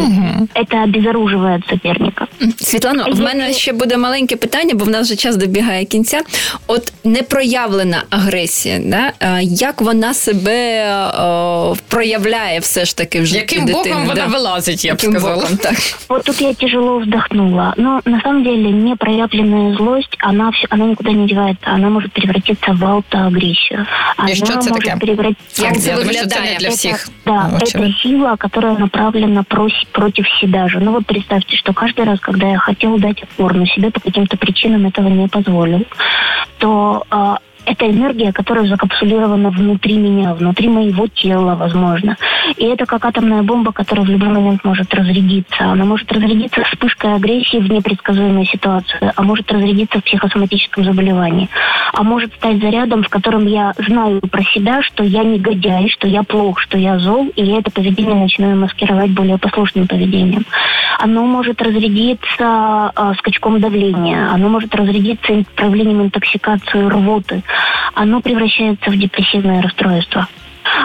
Это 0.53 0.83
обезоруживает 0.83 1.63
соперника. 1.69 2.27
Світлано, 2.57 3.05
в 3.11 3.19
мене 3.19 3.53
ще 3.53 3.73
буде 3.73 3.97
маленьке 3.97 4.35
питання, 4.35 4.73
бо 4.75 4.85
в 4.85 4.89
нас 4.89 5.07
вже 5.07 5.15
час 5.15 5.35
добігає 5.35 5.85
кінця. 5.85 6.21
От 6.67 6.93
непроявлена 7.03 8.03
агресія, 8.09 8.79
да? 8.85 9.11
е, 9.19 9.43
як 9.43 9.81
вона 9.81 10.13
себе 10.13 10.53
е, 10.53 11.75
проявляє 11.87 12.59
все 12.59 12.85
ж 12.85 12.97
таки 12.97 13.21
в 13.21 13.25
житті 13.25 13.37
Яким 13.39 13.65
дитини? 13.65 13.83
боком 13.89 14.05
вона 14.07 14.21
да? 14.21 14.25
вилазить, 14.27 14.85
я 14.85 14.93
б 14.93 14.97
Яким 14.97 15.11
сказала. 15.11 15.35
боком, 15.41 15.57
так. 15.57 15.75
Вот 16.09 16.23
тут 16.23 16.41
я 16.41 16.53
тяжело 16.53 16.99
вздохнула. 16.99 17.73
Но 17.77 18.01
на 18.05 18.21
самом 18.21 18.43
деле 18.43 18.69
непроявленная 18.71 19.75
злость, 19.77 20.17
она, 20.19 20.45
всё- 20.49 20.67
она 20.69 20.85
никуда 20.85 21.11
не 21.11 21.27
девается. 21.27 21.65
Она 21.75 21.89
может 21.89 22.11
превратиться 22.11 22.71
в 22.71 22.85
аутоагрессию. 22.85 23.85
Она 24.17 24.35
что 24.35 24.45
это 24.45 24.55
может 24.69 24.73
такое? 24.83 24.95
превратиться... 24.97 25.63
Як 25.63 25.73
Я 25.75 25.79
це 25.81 25.91
думаю, 25.95 26.13
що 26.13 26.25
це 26.27 26.35
не 26.35 26.41
виглядає? 26.41 26.57
для 26.59 26.69
всіх. 26.69 26.91
Да, 27.24 27.48
Ну, 27.48 27.56
это 27.58 27.92
сила, 28.00 28.36
которая 28.36 28.76
направлена 28.76 29.42
против 29.42 30.28
себя 30.40 30.68
же. 30.68 30.80
Ну 30.80 30.92
вот 30.92 31.06
представьте, 31.06 31.56
что 31.56 31.72
каждый 31.72 32.04
раз, 32.04 32.20
когда 32.20 32.48
я 32.48 32.58
хотел 32.58 32.98
дать 32.98 33.22
отпор, 33.22 33.54
но 33.54 33.66
себе 33.66 33.90
по 33.90 34.00
каким-то 34.00 34.36
причинам 34.36 34.86
этого 34.86 35.08
не 35.08 35.28
позволил, 35.28 35.86
то 36.58 37.04
а, 37.10 37.38
это 37.66 37.90
энергия, 37.90 38.32
которая 38.32 38.66
закапсулирована 38.66 39.50
внутри 39.50 39.96
меня, 39.96 40.34
внутри 40.34 40.68
моего 40.68 41.08
тела, 41.08 41.56
возможно. 41.56 42.16
И 42.56 42.64
это 42.64 42.86
как 42.86 43.04
атомная 43.04 43.42
бомба, 43.42 43.72
которая 43.72 44.06
в 44.06 44.08
любой 44.08 44.28
момент 44.28 44.64
может 44.64 44.94
разрядиться. 44.94 45.64
Она 45.64 45.84
может 45.84 46.10
разрядиться 46.12 46.62
вспышкой 46.64 47.14
агрессии 47.14 47.58
в 47.58 47.70
непредсказуемой 47.70 48.46
ситуации, 48.46 49.12
а 49.14 49.22
может 49.22 49.50
разрядиться 49.50 49.98
в 49.98 50.04
психосоматическом 50.04 50.84
заболевании. 50.84 51.48
А 51.92 52.02
может 52.02 52.32
стать 52.34 52.60
зарядом, 52.60 53.02
в 53.02 53.08
котором 53.08 53.46
я 53.46 53.74
знаю 53.78 54.20
про 54.20 54.42
себя, 54.44 54.82
что 54.82 55.02
я 55.02 55.24
негодяй, 55.24 55.88
что 55.88 56.06
я 56.06 56.22
плох, 56.22 56.60
что 56.60 56.78
я 56.78 56.98
зол, 56.98 57.32
и 57.34 57.44
я 57.44 57.58
это 57.58 57.70
поведение 57.70 58.14
начинаю 58.14 58.56
маскировать 58.56 59.10
более 59.10 59.38
послушным 59.38 59.88
поведением. 59.88 60.44
Оно 60.98 61.26
может 61.26 61.60
разрядиться 61.60 62.92
а, 62.94 63.14
скачком 63.18 63.60
давления, 63.60 64.30
оно 64.32 64.48
может 64.48 64.74
разрядиться 64.74 65.44
проявлением 65.54 66.02
интоксикации 66.02 66.86
рвоты, 66.86 67.42
оно 67.94 68.20
превращается 68.20 68.90
в 68.90 68.96
депрессивное 68.96 69.62
расстройство 69.62 70.28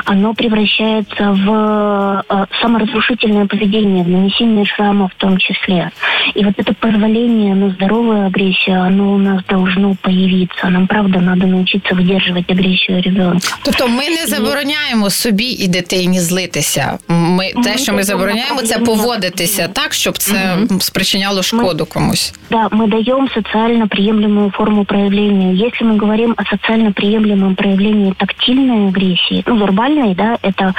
Оно 0.05 0.35
превращается 0.35 1.33
в 1.33 2.25
э, 2.29 2.47
саморазрушительное 2.61 3.47
поведение, 3.47 4.05
в 4.05 4.09
нанесение 4.09 4.65
шрама 4.65 5.09
в 5.09 5.15
том 5.15 5.39
числе. 5.39 5.91
И 6.35 6.45
вот 6.45 6.55
это 6.59 6.75
позволение 6.75 7.55
на 7.55 7.71
здоровую 7.71 8.27
агрессию, 8.27 8.83
оно 8.83 9.13
у 9.13 9.19
нас 9.19 9.43
должно 9.49 9.97
появиться. 10.03 10.69
Нам, 10.69 10.87
правда, 10.87 11.21
надо 11.21 11.47
научиться 11.47 11.95
выдерживать 11.95 12.51
агрессию 12.51 13.03
ребенка. 13.03 13.49
Тобто 13.63 13.89
ми 13.89 14.09
не 14.09 14.27
забороняємо 14.27 15.11
собі 15.11 15.45
і 15.45 15.69
дитині 15.69 16.21
злитися. 16.21 16.99
Ми 17.09 17.53
те, 17.65 17.79
що 17.79 17.93
ми 17.93 18.03
забороняємо, 18.03 18.63
це 18.63 18.79
поводитися 18.79 19.69
так, 19.69 19.95
щоб 19.95 20.19
це 20.19 20.59
спричиняло 20.81 21.43
шкоду 21.43 21.87
комусь. 21.87 22.33
Да, 22.51 22.69
мы 22.71 22.89
даем 22.89 23.29
социально 23.35 23.89
приемлемую 23.89 24.51
форму 24.51 24.85
проявления. 24.85 25.53
Если 25.53 25.85
мы 25.85 25.99
говорим 25.99 26.35
о 26.37 26.45
социально 26.45 26.93
приемлемом 26.93 27.55
проявлении 27.55 28.13
тактильной 28.13 28.89
агрессии, 28.89 29.43
ну, 29.47 29.57
вербальной, 29.57 29.90
да, 30.16 30.38
это 30.42 30.74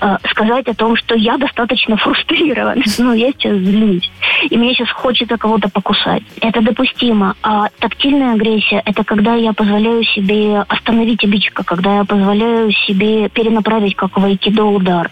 э, 0.00 0.16
сказать 0.30 0.68
о 0.68 0.74
том, 0.74 0.96
что 0.96 1.14
я 1.14 1.36
достаточно 1.38 1.96
фрустрирован, 1.96 2.82
ну, 2.98 3.12
я 3.12 3.32
сейчас 3.32 3.56
злюсь, 3.56 4.10
и 4.48 4.56
мне 4.56 4.74
сейчас 4.74 4.90
хочется 4.90 5.36
кого-то 5.36 5.68
покусать. 5.68 6.22
Это 6.40 6.60
допустимо. 6.60 7.34
А 7.42 7.68
тактильная 7.78 8.34
агрессия– 8.34 8.82
это 8.84 9.04
когда 9.04 9.34
я 9.34 9.52
позволяю 9.52 10.04
себе 10.04 10.60
остановить 10.68 11.24
обидчика, 11.24 11.64
когда 11.64 11.96
я 11.96 12.04
позволяю 12.04 12.72
себе 12.72 13.28
перенаправить 13.28 13.96
как 13.96 14.16
в 14.16 14.24
удар. 14.62 15.10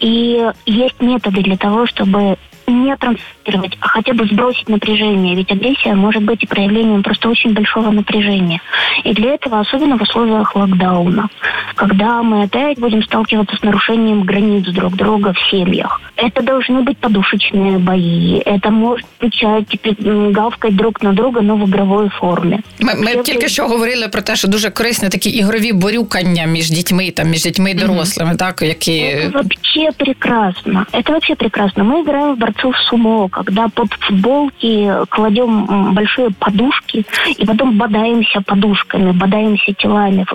И 0.00 0.50
есть 0.66 1.00
методы 1.00 1.42
для 1.42 1.56
того, 1.56 1.86
чтобы 1.86 2.36
не 2.66 2.96
трансформировать, 2.96 3.76
а 3.80 3.88
хотя 3.88 4.12
бы 4.12 4.26
сбросить 4.26 4.68
напряжение. 4.68 5.34
Ведь 5.34 5.50
агрессия 5.50 5.94
может 5.94 6.22
быть 6.22 6.42
и 6.42 6.46
проявлением 6.46 7.02
просто 7.02 7.28
очень 7.28 7.52
большого 7.52 7.90
напряжения. 7.90 8.60
И 9.04 9.12
для 9.12 9.34
этого, 9.34 9.60
особенно 9.60 9.96
в 9.96 10.02
условиях 10.02 10.54
локдауна, 10.54 11.28
когда 11.75 12.21
мы 12.21 12.43
опять 12.43 12.79
будем 12.79 13.03
сталкиваться 13.03 13.55
с 13.55 13.63
нарушением 13.63 14.21
границ 14.23 14.65
друг 14.65 14.95
друга 14.95 15.33
в 15.33 15.49
семьях. 15.51 16.01
Это 16.17 16.41
должны 16.43 16.83
быть 16.83 16.97
подушечные 16.97 17.79
бои. 17.79 18.39
Это 18.45 18.69
может 18.69 19.05
включать 19.17 19.65
м, 20.05 20.31
гавкать 20.31 20.75
друг 20.75 21.01
на 21.01 21.13
друга, 21.13 21.41
но 21.41 21.55
в 21.55 21.69
игровой 21.69 22.09
форме. 22.09 22.59
Ми, 22.79 22.95
ми 22.95 23.23
тільки 23.23 23.47
що 23.47 23.67
говорили 23.67 24.07
про 24.07 24.21
те, 24.21 24.35
що 24.35 24.47
дуже 24.47 24.69
корисні 24.69 25.09
такі 25.09 25.29
ігрові 25.29 25.73
борюкання 25.73 26.45
між 26.45 26.69
дітьми, 26.71 27.11
там 27.11 27.29
між 27.29 27.43
дітьми 27.43 27.71
і 27.71 27.73
дорослими, 27.73 28.35
так 28.35 28.61
які 28.61 28.91
Это 28.91 29.31
вообще 29.33 29.91
прекрасно. 29.97 30.85
Это 30.93 31.11
вообще 31.11 31.35
прекрасно. 31.35 31.83
Мы 31.83 32.01
играем 32.01 32.35
в 32.35 32.37
борцов 32.37 32.75
сумо, 32.89 33.29
когда 33.31 33.67
под 33.73 33.91
футболки 33.99 34.93
кладем 35.09 35.67
м, 35.69 35.93
большие 35.93 36.29
подушки 36.39 37.05
и 37.41 37.45
потом 37.45 37.77
бодаемся 37.77 38.41
подушками, 38.41 39.11
бодаемся 39.11 39.73
телами. 39.73 40.25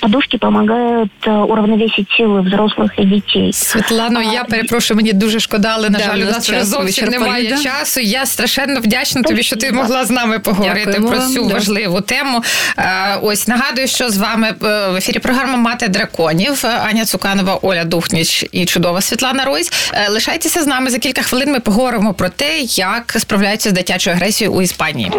Подушки 0.00 0.38
помогают 0.38 0.75
э, 0.76 1.30
уравновесить 1.30 2.08
силы 2.18 2.40
взрослых 2.42 2.90
и 2.98 3.04
детей. 3.04 3.52
Світлано, 3.52 4.22
я 4.22 4.44
перепрошую, 4.44 4.96
мені 4.96 5.12
дуже 5.12 5.40
шкода, 5.40 5.70
але 5.74 5.90
на 5.90 5.98
Да, 5.98 6.04
жаль, 6.04 6.18
у 6.18 6.22
у 6.22 6.24
нас 6.24 6.34
нас 6.34 6.44
вже 6.48 6.58
час 6.58 6.66
зовсім 6.68 6.86
вичерпаний, 6.86 7.18
немає 7.20 7.48
да. 7.50 7.62
часу. 7.62 8.00
Я 8.00 8.26
страшенно 8.26 8.80
вдячна 8.80 9.22
тобі, 9.22 9.42
що 9.42 9.56
ти 9.56 9.60
Спасибо. 9.66 9.82
могла 9.82 10.04
з 10.04 10.10
нами 10.10 10.38
поговорити 10.38 10.84
Дякуємо 10.84 11.08
про 11.08 11.18
вам, 11.18 11.32
цю 11.32 11.44
да. 11.48 11.54
важливу 11.54 12.00
тему. 12.00 12.42
Е, 12.78 13.16
Ось 13.22 13.48
нагадую, 13.48 13.88
що 13.88 14.10
з 14.10 14.18
вами 14.18 14.48
е, 14.48 14.88
в 14.90 14.96
ефірі 14.96 15.18
програма 15.18 15.56
Мати 15.56 15.88
драконів 15.88 16.64
Аня 16.88 17.04
Цуканова, 17.04 17.58
Оля 17.62 17.84
Духніч 17.84 18.44
і 18.52 18.64
чудова 18.64 19.00
Світлана 19.00 19.44
Ройс. 19.44 19.72
Е, 19.94 20.08
Лишайтеся 20.10 20.62
з 20.62 20.66
нами 20.66 20.90
за 20.90 20.98
кілька 20.98 21.22
хвилин. 21.22 21.52
Ми 21.52 21.60
поговоримо 21.60 22.14
про 22.14 22.28
те, 22.28 22.58
як 22.60 23.14
справляються 23.18 23.70
з 23.70 23.72
дитячою 23.72 24.16
агресією 24.16 24.54
у 24.56 24.62
Іспанії. 24.62 25.12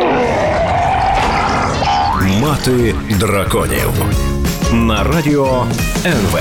Мати 2.40 2.94
драконів 3.20 3.92
на 4.72 5.04
радіо 5.04 5.66
НВ. 6.06 6.38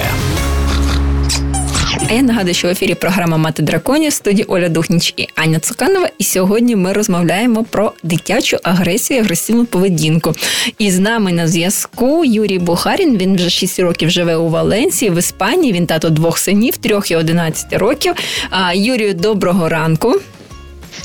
А 2.09 2.13
я 2.13 2.21
нагадую, 2.21 2.53
що 2.53 2.67
в 2.67 2.71
ефірі 2.71 2.95
програма 2.95 3.37
Мати 3.37 3.63
драконів 3.63 4.13
студії 4.13 4.43
Оля 4.43 4.69
Духніч 4.69 5.13
і 5.17 5.27
Аня 5.35 5.59
Цуканова. 5.59 6.09
І 6.17 6.23
сьогодні 6.23 6.75
ми 6.75 6.93
розмовляємо 6.93 7.63
про 7.63 7.93
дитячу 8.03 8.57
агресію, 8.63 9.19
і 9.19 9.21
агресивну 9.21 9.65
поведінку. 9.65 10.33
І 10.77 10.91
з 10.91 10.99
нами 10.99 11.31
на 11.31 11.47
зв'язку 11.47 12.25
Юрій 12.25 12.59
Бухарін. 12.59 13.17
Він 13.17 13.35
вже 13.35 13.49
6 13.49 13.79
років 13.79 14.09
живе 14.09 14.35
у 14.35 14.49
Валенсії 14.49 15.11
в 15.11 15.17
Іспанії. 15.17 15.73
Він 15.73 15.85
тато 15.85 16.09
двох 16.09 16.37
синів, 16.37 16.77
трьох 16.77 17.11
і 17.11 17.15
11 17.15 17.73
років. 17.73 18.13
А, 18.49 18.73
Юрію, 18.73 19.13
доброго 19.13 19.69
ранку. 19.69 20.15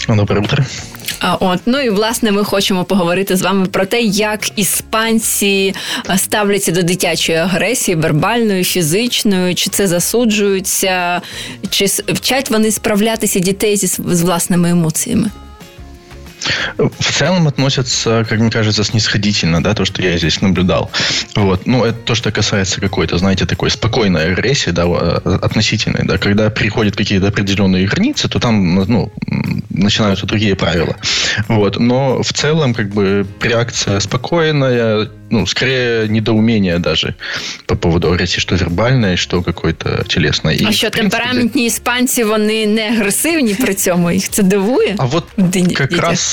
Доброе 0.08 0.40
утро. 0.40 0.64
От 1.40 1.60
ну 1.66 1.80
і 1.80 1.90
власне 1.90 2.32
ми 2.32 2.44
хочемо 2.44 2.84
поговорити 2.84 3.36
з 3.36 3.42
вами 3.42 3.66
про 3.66 3.86
те, 3.86 4.00
як 4.02 4.58
іспанці 4.58 5.74
ставляться 6.16 6.72
до 6.72 6.82
дитячої 6.82 7.38
агресії, 7.38 7.94
вербальної, 7.94 8.64
фізичної, 8.64 9.54
чи 9.54 9.70
це 9.70 9.86
засуджуються, 9.86 11.22
чи 11.70 11.84
вчать 12.08 12.50
вони 12.50 12.70
справлятися 12.70 13.38
дітей 13.38 13.76
зі 13.76 13.86
з 13.86 14.22
власними 14.22 14.70
емоціями. 14.70 15.30
В 16.77 17.11
целом 17.17 17.47
относятся, 17.47 18.25
как 18.29 18.39
мне 18.39 18.49
кажется, 18.51 18.83
снисходительно, 18.83 19.61
да, 19.63 19.73
то, 19.73 19.85
что 19.85 20.01
я 20.01 20.17
здесь 20.17 20.41
наблюдал. 20.41 20.91
Вот. 21.35 21.65
Ну, 21.67 21.83
это 21.83 21.93
то, 22.05 22.15
что 22.15 22.31
касается 22.31 22.79
какой-то, 22.81 23.17
знаете, 23.17 23.45
такой 23.45 23.69
спокойной 23.71 24.31
агрессии, 24.33 24.69
да, 24.71 24.83
э, 24.85 25.39
относительной, 25.41 26.01
да, 26.03 26.17
когда 26.17 26.49
переходят 26.49 26.95
какие-то 26.95 27.27
определенные 27.27 27.87
границы, 27.87 28.27
то 28.29 28.39
там, 28.39 28.75
ну, 28.75 29.11
м, 29.31 29.63
начинаются 29.69 30.25
другие 30.25 30.55
правила. 30.55 30.95
Вот. 31.47 31.79
Но 31.79 32.21
в 32.21 32.31
целом, 32.33 32.73
как 32.73 32.87
бы, 32.93 33.25
реакция 33.41 33.99
спокойная, 33.99 35.09
ну, 35.29 35.45
скорее 35.47 36.07
недоумение 36.07 36.79
даже 36.79 37.15
по 37.65 37.75
поводу 37.75 38.07
агрессии, 38.11 38.39
что 38.39 38.55
вербальное, 38.55 39.17
что 39.17 39.41
какое-то 39.43 40.03
телесное. 40.07 40.55
И, 40.55 40.65
А 40.65 40.71
що 40.71 40.87
в 40.87 40.91
принципе, 40.91 41.17
темпераментні 41.17 41.65
іспанці 41.65 42.23
вони 42.23 42.67
не 42.67 42.89
агресивні 42.89 43.53
при 43.55 43.73
цьому? 43.73 44.11
Їх 44.11 44.29
це 44.29 44.43
дивує? 44.43 44.95
А 44.97 45.05
вот 45.05 45.23
Ди- 45.37 45.73
как 45.75 45.89
дитя. 45.89 46.01
раз 46.01 46.30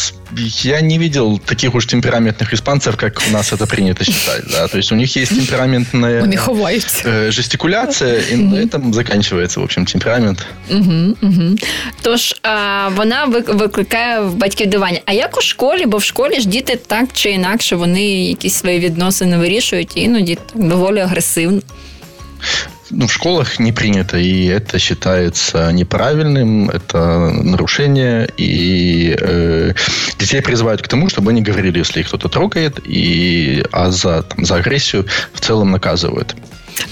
я 0.63 0.81
не 0.81 0.99
видел 0.99 1.39
таких 1.39 1.75
уж 1.75 1.87
темпераментных 1.87 2.53
испанцев, 2.55 2.97
как 2.97 3.23
у 3.29 3.33
нас 3.33 3.53
это 3.53 3.67
принято 3.67 4.05
считать. 4.05 4.43
Да? 4.51 4.69
То 4.69 4.79
есть 4.79 4.93
у 4.93 4.95
них 4.95 5.17
есть 5.17 5.35
темпераментная 5.35 6.21
Вони 6.21 6.37
ховаються. 6.37 7.09
э, 7.09 7.31
жестикуляция, 7.31 8.21
и 8.33 8.37
на 8.37 8.57
этом 8.57 8.93
заканчивается, 8.93 9.61
в 9.61 9.63
общем, 9.63 9.87
темперамент. 9.87 10.47
Угу, 10.71 11.17
угу. 11.23 11.57
Тож 12.03 12.35
а, 12.43 12.89
вона 12.97 13.27
вик- 13.27 13.55
викликає 13.57 14.21
в 14.21 14.35
батьків 14.35 14.67
дивання. 14.67 15.01
А 15.07 15.13
як 15.13 15.39
у 15.39 15.41
школі? 15.41 15.87
Бо 15.87 15.97
в 15.97 16.05
школі 16.05 16.41
ж 16.41 16.49
діти 16.49 16.77
так 16.87 17.09
чи 17.13 17.31
інакше 17.31 17.77
вони 17.77 18.25
якісь 18.29 18.55
свої 18.55 18.79
відносини 18.79 19.39
вирішують, 19.39 19.97
і 19.97 20.01
іноді 20.01 20.35
так 20.53 20.69
доволі 20.69 21.01
агресивно. 21.01 21.61
Ну, 22.92 23.08
в 23.08 23.14
школах 23.14 23.60
не 23.60 23.72
принято, 23.72 24.18
и 24.18 24.46
это 24.46 24.80
считается 24.80 25.72
неправильным, 25.72 26.70
это 26.70 27.30
нарушение, 27.32 28.28
и 28.38 29.16
э, 29.20 29.74
детей 30.18 30.42
призывают 30.42 30.82
к 30.82 30.88
тому, 30.88 31.10
чтобы 31.10 31.32
они 31.32 31.42
говорили, 31.42 31.78
если 31.78 32.00
их 32.00 32.08
кто-то 32.08 32.30
трогает, 32.30 32.80
и, 32.84 33.64
а 33.72 33.92
за, 33.92 34.24
там, 34.24 34.46
за 34.46 34.56
агрессию 34.56 35.06
в 35.34 35.40
целом 35.40 35.72
наказывают. 35.72 36.36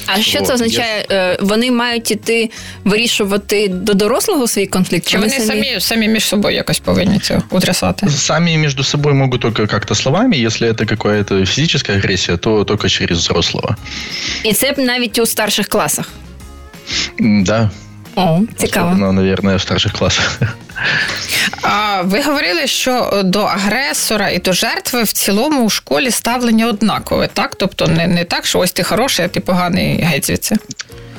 А 0.06 0.22
що 0.22 0.40
Вот, 0.40 0.48
це 0.48 0.54
означає? 0.54 1.06
Е, 1.12 1.38
Вони 1.42 1.72
мають 1.72 2.12
іти 2.12 2.50
вирішувати 2.84 3.68
до 3.68 3.94
дорослого 3.94 4.48
свій 4.48 4.66
конфлікт? 4.68 5.08
Чи 5.08 5.18
вони 5.18 5.30
самі, 5.40 5.76
самі 5.80 6.08
між 6.08 6.24
собою 6.24 6.56
якось 6.56 6.80
повинні 6.80 7.20
це 7.20 7.42
утрясати? 7.50 8.10
Сами 8.10 8.58
между 8.58 8.84
собой 8.84 9.14
могут 9.14 9.42
только 9.42 9.68
как-то 9.68 9.96
словами. 9.96 10.36
Если 10.46 10.72
это 10.72 10.86
какая-то 10.86 11.46
физическая 11.46 11.98
агрессия, 11.98 12.38
то 12.38 12.64
только 12.64 12.90
через 12.90 13.18
взрослого. 13.18 13.76
І 14.44 14.54
це 14.54 14.74
навіть 14.78 15.20
у 15.20 15.26
старших 15.26 15.68
класах. 15.68 16.10
Да. 17.20 17.72
О, 18.16 18.40
цікаво. 18.58 18.88
Особенно, 18.88 19.12
наверное, 19.14 19.56
в 19.56 19.62
старших 19.62 19.92
классах. 19.94 20.40
Ви 22.04 22.22
говорили, 22.22 22.68
що 22.68 23.22
до 23.26 23.42
агресора 23.42 24.30
і 24.30 24.40
до 24.40 24.54
жертви 24.54 25.04
в 25.04 25.12
цілому 25.12 25.66
у 25.66 25.70
школі 25.70 26.12
ставлення 26.12 26.68
однакове, 26.68 27.30
так? 27.34 27.56
Тобто 27.56 27.88
не, 27.88 28.08
не 28.08 28.26
так, 28.26 28.46
що 28.46 28.60
ось 28.60 28.72
ти 28.72 28.84
хороший, 28.84 29.26
а 29.26 29.28
ти 29.28 29.40
поганий 29.40 30.02
геть 30.02 30.26
звідси. 30.26 30.56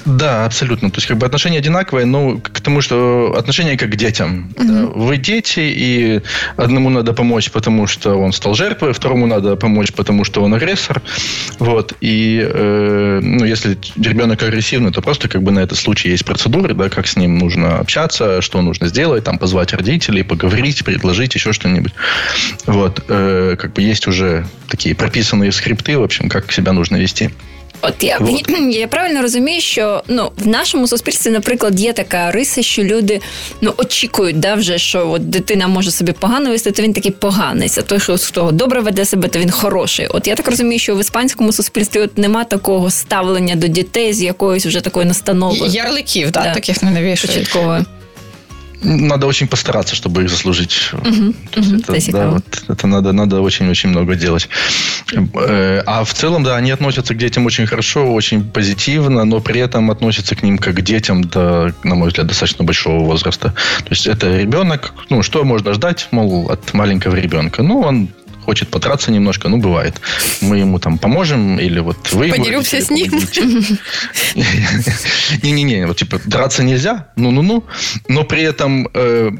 Да, 0.09 0.47
абсолютно. 0.47 0.90
То 0.90 0.99
есть, 0.99 1.07
как 1.07 1.18
бы 1.18 1.27
отношения 1.27 1.59
одинаковые, 1.59 2.07
но 2.07 2.38
к 2.38 2.61
тому, 2.61 2.81
что 2.81 3.35
отношения 3.37 3.77
как 3.77 3.90
к 3.90 3.97
детям. 3.97 4.51
Да. 4.57 4.87
Вы 4.87 5.18
дети, 5.18 5.61
и 5.61 6.23
одному 6.57 6.88
надо 6.88 7.12
помочь, 7.12 7.51
потому 7.51 7.87
что 7.87 8.14
он 8.14 8.33
стал 8.33 8.55
жертвой, 8.55 8.92
второму 8.94 9.27
надо 9.27 9.57
помочь, 9.57 9.92
потому 9.92 10.25
что 10.25 10.42
он 10.42 10.55
агрессор. 10.55 11.03
Вот. 11.59 11.92
И 12.01 12.40
э, 12.42 13.21
ну, 13.23 13.44
если 13.44 13.77
ребенок 13.97 14.42
агрессивный, 14.42 14.92
то 14.92 15.03
просто 15.03 15.29
как 15.29 15.42
бы 15.42 15.51
на 15.51 15.61
этот 15.61 15.77
случай 15.77 16.09
есть 16.09 16.25
процедуры, 16.25 16.73
да, 16.73 16.88
как 16.88 17.07
с 17.07 17.16
ним 17.16 17.37
нужно 17.38 17.77
общаться, 17.77 18.40
что 18.40 18.62
нужно 18.62 18.87
сделать, 18.87 19.25
там 19.25 19.38
позвать 19.38 19.75
родителей, 19.75 20.23
поговорить, 20.23 20.85
предложить 20.85 21.35
еще 21.35 21.53
что-нибудь. 21.53 21.92
Вот. 22.64 23.05
Э, 23.09 23.57
как 23.59 23.75
бы 23.75 23.83
есть 23.83 24.07
уже 24.07 24.47
такие 24.68 24.94
прописанные 24.94 25.53
скрипты, 25.53 25.99
в 25.99 26.03
общем, 26.03 26.31
как 26.31 26.51
себя 26.51 26.73
нужно 26.73 26.97
вести. 26.97 27.31
От 27.83 28.03
я, 28.05 28.19
Вот. 28.21 28.51
я 28.71 28.88
правильно 28.88 29.23
розумію, 29.23 29.61
що 29.61 30.03
ну 30.09 30.31
в 30.37 30.47
нашому 30.47 30.88
суспільстві, 30.88 31.31
наприклад, 31.31 31.81
є 31.81 31.93
така 31.93 32.31
риса, 32.31 32.62
що 32.62 32.83
люди 32.83 33.21
ну 33.61 33.75
очікують, 33.77 34.41
да, 34.41 34.55
вже 34.55 34.79
що 34.79 35.11
от 35.11 35.31
дитина 35.31 35.69
може 35.69 35.91
собі 35.91 36.12
погано 36.12 36.51
вести, 36.51 36.71
то 36.71 36.83
він 36.83 36.93
такий 36.93 37.11
поганий. 37.11 37.71
А 37.79 37.83
той, 37.83 38.01
що 38.01 38.17
хто 38.19 38.51
добре 38.53 38.81
веде 38.81 39.05
себе, 39.05 39.29
то 39.29 39.38
він 39.38 39.51
хороший. 39.51 40.07
От 40.07 40.27
я 40.27 40.35
так 40.35 40.49
розумію, 40.49 40.79
що 40.79 40.97
в 40.97 41.01
іспанському 41.01 41.53
суспільстві 41.53 42.01
от 42.01 42.19
нема 42.19 42.45
такого 42.45 42.91
ставлення 42.91 43.55
до 43.57 43.67
дітей 43.67 44.12
з 44.12 44.23
якоюсь 44.23 44.67
вже 44.67 44.81
такою 44.81 45.07
настановою 45.07 45.67
Ярликів, 45.73 46.31
да, 46.31 46.43
Да. 46.43 46.55
таких 46.55 46.83
не 46.83 46.91
навішують. 46.91 47.37
початковою. 47.37 47.85
Надо 48.83 49.27
очень 49.27 49.49
постараться, 49.49 49.97
чтобы 49.97 50.23
их 50.25 50.31
заслужить. 50.31 50.91
То 50.91 51.09
есть 51.09 51.19
мгм, 51.19 51.81
это, 51.81 51.93
это 51.97 52.12
да, 52.12 52.29
вот, 52.31 52.45
это 52.69 52.87
надо, 52.87 53.12
надо 53.12 53.41
очень-очень 53.41 53.88
много 53.88 54.14
делать. 54.14 54.49
Э, 55.12 55.83
А 55.87 56.05
в 56.05 56.14
целом, 56.14 56.45
да, 56.45 56.57
они 56.57 56.71
относятся 56.71 57.14
к 57.14 57.19
детям 57.19 57.47
очень 57.47 57.67
хорошо, 57.67 58.12
очень 58.14 58.45
позитивно, 58.45 59.25
но 59.25 59.41
при 59.41 59.61
этом 59.61 59.91
относятся 59.91 60.37
к 60.37 60.43
ним 60.43 60.59
как 60.59 60.77
к 60.77 60.81
детям 60.83 61.25
до, 61.25 61.75
на 61.83 61.95
мой 61.95 62.09
взгляд, 62.09 62.27
достаточно 62.29 62.64
большого 62.64 63.05
возраста. 63.05 63.55
То 63.79 63.91
есть 63.91 64.07
это 64.07 64.37
ребенок, 64.38 64.93
ну, 65.11 65.23
что 65.23 65.45
можно 65.45 65.75
ждать, 65.75 66.09
мол, 66.11 66.51
от 66.51 66.73
маленького 66.75 67.17
ребенка? 67.17 67.62
Ну, 67.62 67.81
он 67.81 68.09
хочет 68.48 68.70
потраться 68.70 69.12
немножко, 69.12 69.50
ну, 69.50 69.58
бывает. 69.58 70.00
Мы 70.40 70.61
ему 70.61 70.78
там 70.78 70.98
поможем, 70.98 71.61
или 71.61 71.80
вот 71.80 72.12
вы... 72.12 72.30
Подеремся 72.30 72.80
с 72.80 72.88
ним. 72.88 73.12
Не-не-не, 75.42 75.87
вот 75.87 75.98
типа 75.98 76.18
драться 76.24 76.62
нельзя, 76.62 77.08
ну-ну-ну, 77.16 77.64
но 78.08 78.24
при 78.24 78.42
этом 78.42 78.88
э, 78.94 79.32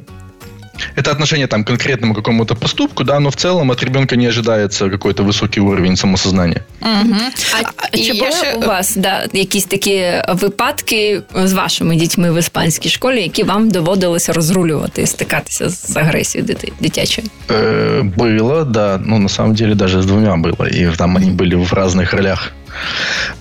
это 0.96 1.12
отношение 1.12 1.48
там 1.48 1.64
к 1.64 1.68
конкретному 1.68 2.14
какому-то 2.14 2.56
поступку, 2.56 3.04
да, 3.04 3.20
но 3.20 3.30
в 3.30 3.36
целом 3.36 3.72
от 3.72 3.84
ребенка 3.84 4.16
не 4.16 4.28
ожидается 4.28 4.90
какой-то 4.90 5.24
высокий 5.24 5.60
уровень 5.62 5.96
самосознания. 5.96 6.62
Угу. 6.82 7.16
А 7.82 7.88
і 7.98 8.04
чи 8.04 8.14
я 8.14 8.14
були 8.14 8.32
ще- 8.32 8.54
у 8.54 8.60
вас 8.62 8.96
да, 8.96 9.28
якісь 9.34 9.66
такі 9.66 10.12
випадки 10.30 11.22
з 11.44 11.54
вашими 11.54 11.96
дітьми 11.96 12.32
в 12.32 12.40
іспанській 12.40 12.90
школі, 12.90 13.22
які 13.22 13.44
вам 13.44 13.70
доводилося 13.70 14.34
розрулювати, 14.34 15.08
стикатися 15.08 15.70
з 15.70 15.98
агресією 15.98 16.48
дити- 16.48 16.72
дитячою? 16.80 17.28
Э, 17.48 18.16
было, 18.16 18.66
да, 18.72 19.00
ну 19.06 19.20
на 19.20 19.30
самом 19.30 19.56
деле 19.56 19.76
даже 19.76 20.00
с 20.00 20.06
двумя 20.06 20.36
было, 20.36 20.68
и 20.68 20.96
там 20.96 21.16
они 21.16 21.32
были 21.32 21.56
в 21.56 21.74
разных 21.74 22.16
ролях. 22.16 22.52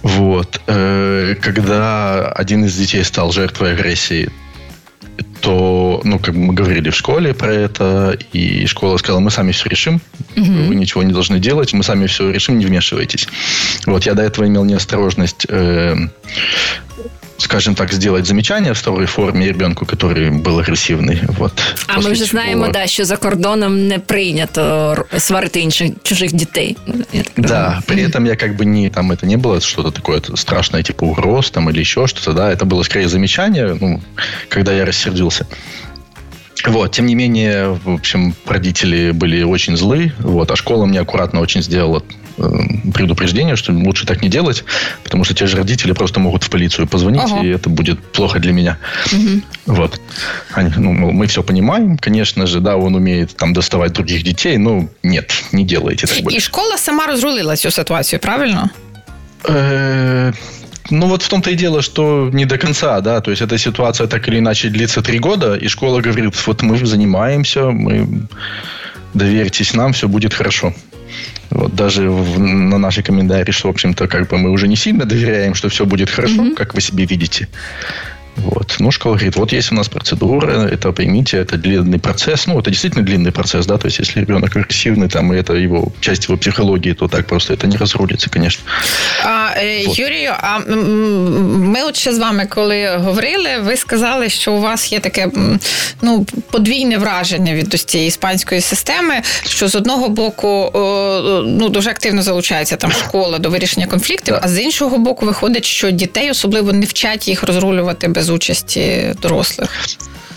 Вот. 0.03 0.61
Э, 0.67 1.35
Когда 1.45 2.33
один 2.41 2.65
из 2.65 2.77
детей 2.77 3.05
стал 3.05 3.33
жертвой 3.33 3.73
агрессии, 3.73 4.29
то, 5.41 5.86
ну, 6.05 6.19
как 6.19 6.35
бы 6.35 6.41
мы 6.41 6.55
говорили 6.55 6.91
в 6.91 6.95
школе 6.95 7.33
про 7.35 7.53
это, 7.55 8.17
и 8.37 8.67
школа 8.67 8.99
сказала, 8.99 9.21
мы 9.21 9.31
сами 9.31 9.51
все 9.53 9.69
решим, 9.69 10.01
вы 10.37 10.75
ничего 10.75 11.03
не 11.05 11.13
должны 11.13 11.39
делать, 11.39 11.75
мы 11.75 11.83
сами 11.85 12.07
все 12.07 12.31
решим, 12.33 12.59
не 12.59 12.67
вмешивайтесь. 12.67 13.29
Вот, 13.87 14.07
я 14.07 14.15
до 14.15 14.23
этого 14.23 14.47
имел 14.47 14.65
неосторожность, 14.65 15.47
э, 15.51 15.97
скажем 17.39 17.75
так, 17.75 17.93
сделать 17.93 18.27
замечание 18.27 18.73
в 18.73 18.77
второй 18.79 19.07
форме 19.07 19.49
ребенку, 19.49 19.85
который 19.85 20.31
был 20.31 20.59
агрессивный. 20.61 21.21
Вот, 21.39 21.53
А 21.87 21.95
После 21.95 22.09
ми 22.09 22.15
вже 22.15 22.25
чего- 22.27 22.31
знаємо, 22.31 22.69
да, 22.69 22.87
що 22.87 23.05
за 23.05 23.17
кордоном 23.17 23.89
не 23.89 23.99
прийнято 23.99 24.61
р- 25.13 25.21
сварити 25.21 25.61
інших 25.61 25.91
чужих 26.03 26.33
дітей. 26.33 26.77
Я 27.13 27.23
так 27.23 27.33
розумію. 27.37 27.49
Да, 27.49 27.83
при 27.87 28.07
этом 28.07 28.27
я 28.27 28.37
как 28.37 28.57
бы 28.57 28.65
не, 28.65 28.91
там 28.91 29.13
это 29.13 29.27
не 29.27 29.37
было 29.37 29.61
что-то 29.61 29.91
такое 29.91 30.21
страшное, 30.37 30.83
типа 30.83 31.07
угроз 31.07 31.51
там 31.51 31.69
или 31.71 31.81
еще 31.81 32.07
что-то, 32.07 32.33
да, 32.33 32.51
это 32.55 32.65
было 32.65 32.85
скорее 32.85 33.09
замечание, 33.09 33.77
ну, 33.81 34.01
когда 34.49 34.73
я 34.73 34.85
рассердился. 34.85 35.47
Вот, 36.66 36.92
тем 36.92 37.06
не 37.06 37.16
менее, 37.16 37.80
в 37.86 37.90
общем, 37.94 38.34
родители 38.46 39.12
были 39.12 39.44
очень 39.44 39.78
злы, 39.78 40.12
вот, 40.20 40.52
а 40.52 40.56
школа 40.56 40.86
мне 40.86 41.00
аккуратно 41.00 41.40
очень 41.40 41.62
сделала 41.62 42.04
э, 42.38 42.44
предупреждение, 42.94 43.56
что 43.56 43.72
лучше 43.74 44.06
так 44.06 44.22
не 44.22 44.30
делать, 44.30 44.64
потому 45.04 45.24
что 45.24 45.34
те 45.34 45.48
же 45.48 45.58
родители 45.58 45.94
просто 45.94 46.20
могут 46.20 46.44
в 46.44 46.50
полицию 46.50 46.88
позвонить, 46.88 47.22
Ага. 47.26 47.44
и 47.44 47.50
это 47.50 47.70
будет 47.70 48.00
плохо 48.00 48.40
для 48.40 48.52
меня. 48.54 48.78
Вот. 49.66 50.02
Они, 50.54 50.72
ну, 50.78 50.92
мы 50.94 51.26
все 51.28 51.44
понимаем, 51.44 51.98
конечно 51.98 52.48
же, 52.48 52.60
да, 52.60 52.76
он 52.76 52.96
умеет 52.96 53.36
там 53.36 53.54
доставать 53.54 53.92
других 53.92 54.24
детей, 54.24 54.58
но 54.58 54.86
нет, 55.04 55.44
не 55.52 55.64
делайте 55.64 56.08
так 56.08 56.24
больше. 56.24 56.38
І 56.38 56.42
школа 56.42 56.78
сама 56.78 57.08
розрулила 57.08 57.56
цю 57.56 57.72
ситуацію, 57.72 58.20
правильно? 58.20 58.70
Ну 60.90 61.08
вот 61.08 61.22
в 61.24 61.30
том-то 61.30 61.50
и 61.50 61.56
дело, 61.56 61.82
что 61.82 62.30
не 62.32 62.46
до 62.46 62.58
конца, 62.58 63.02
да, 63.02 63.22
то 63.22 63.32
есть 63.32 63.42
эта 63.42 63.58
ситуация 63.58 64.08
так 64.08 64.28
или 64.28 64.40
иначе 64.40 64.70
длится 64.70 65.02
три 65.02 65.20
года, 65.20 65.56
и 65.56 65.68
школа 65.68 66.02
говорит, 66.02 66.34
вот 66.48 66.62
мы 66.62 66.78
занимаемся, 66.86 67.72
мы 67.72 68.08
доверьтесь 69.14 69.74
нам, 69.74 69.94
все 69.94 70.08
будет 70.08 70.34
хорошо. 70.34 70.74
Вот 71.50 71.76
даже 71.76 72.10
в, 72.10 72.40
на 72.40 72.78
наши 72.78 73.02
комментарии, 73.04 73.52
что, 73.52 73.68
в 73.68 73.72
общем-то, 73.72 74.08
как 74.08 74.28
бы 74.28 74.38
мы 74.38 74.52
уже 74.52 74.68
не 74.68 74.76
сильно 74.76 75.06
доверяем, 75.06 75.56
что 75.56 75.70
все 75.70 75.86
будет 75.86 76.10
хорошо, 76.10 76.44
mm-hmm. 76.44 76.56
как 76.56 76.74
вы 76.74 76.82
себе 76.82 77.06
видите. 77.06 77.48
Вот. 78.37 78.77
Ну, 78.79 78.91
школа 78.91 79.17
говорит, 79.17 79.37
вот 79.37 79.53
есть 79.53 79.73
у 79.73 79.75
нас 79.75 79.89
процедура, 79.89 80.67
это, 80.67 80.93
поймите, 80.93 81.37
это 81.37 81.57
длинный 81.57 81.99
процесс. 81.99 82.47
Ну, 82.47 82.59
это 82.59 82.71
действительно 82.71 83.05
длинный 83.05 83.31
процесс, 83.31 83.67
да, 83.67 83.77
то 83.77 83.87
есть, 83.87 84.01
если 84.01 84.21
ребенок 84.21 84.57
агрессивный, 84.57 85.09
там, 85.09 85.33
и 85.33 85.37
это 85.37 85.53
его, 85.53 85.93
часть 86.01 86.29
его 86.29 86.39
психологии, 86.39 86.95
то 86.95 87.09
так 87.09 87.27
просто 87.27 87.53
это 87.53 87.67
не 87.67 87.77
разрулится, 87.77 88.31
конечно. 88.31 88.65
А, 89.25 89.51
вот. 89.87 89.99
Юрію, 89.99 90.33
а 90.43 90.59
ми 91.57 91.83
от 91.83 91.97
ще 91.97 92.13
з 92.13 92.19
вами, 92.19 92.47
коли 92.47 92.97
говорили, 92.97 93.49
ви 93.61 93.77
сказали, 93.77 94.29
що 94.29 94.53
у 94.53 94.61
вас 94.61 94.93
є 94.93 95.01
таке 95.01 95.31
ну, 96.03 96.27
подвійне 96.51 96.99
враження 96.99 97.55
від 97.55 97.75
ось 97.75 97.85
цієї 97.85 98.09
іспанської 98.09 98.61
системи, 98.61 99.15
що 99.47 99.69
з 99.69 99.75
одного 99.75 100.09
боку 100.09 100.71
ну, 101.45 101.69
дуже 101.69 101.91
активно 101.91 102.23
залучається 102.23 102.77
там 102.77 102.93
школа 102.93 103.39
до 103.39 103.51
вирішення 103.51 103.87
конфліктів, 103.87 104.35
а 104.43 104.49
з 104.49 104.61
іншого 104.61 104.99
боку, 104.99 105.27
виходить, 105.27 105.65
що 105.65 105.91
дітей 105.91 106.31
особливо 106.31 106.73
не 106.73 106.87
вчать 106.87 107.29
їх 107.29 107.43
розрулювати 107.43 108.09
без 108.09 108.26
без 108.28 108.30
участи 108.30 109.14
взрослых. 109.22 109.70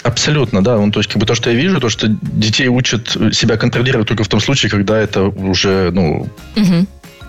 Абсолютно, 0.03 0.63
да. 0.65 0.77
Ну, 0.77 0.91
то 0.91 1.01
есть, 1.01 1.11
как 1.11 1.21
бы 1.21 1.27
то, 1.27 1.35
что 1.35 1.51
я 1.51 1.57
вижу, 1.57 1.81
то, 1.81 1.91
что 1.91 2.07
детей 2.09 2.69
учат 2.69 3.09
себя 3.33 3.57
контролировать 3.57 4.09
только 4.09 4.25
в 4.25 4.29
том 4.29 4.41
случае, 4.41 4.71
когда 4.71 4.99
это 4.99 5.25
уже, 5.25 5.91
ну, 5.93 6.29
угу. 6.57 6.87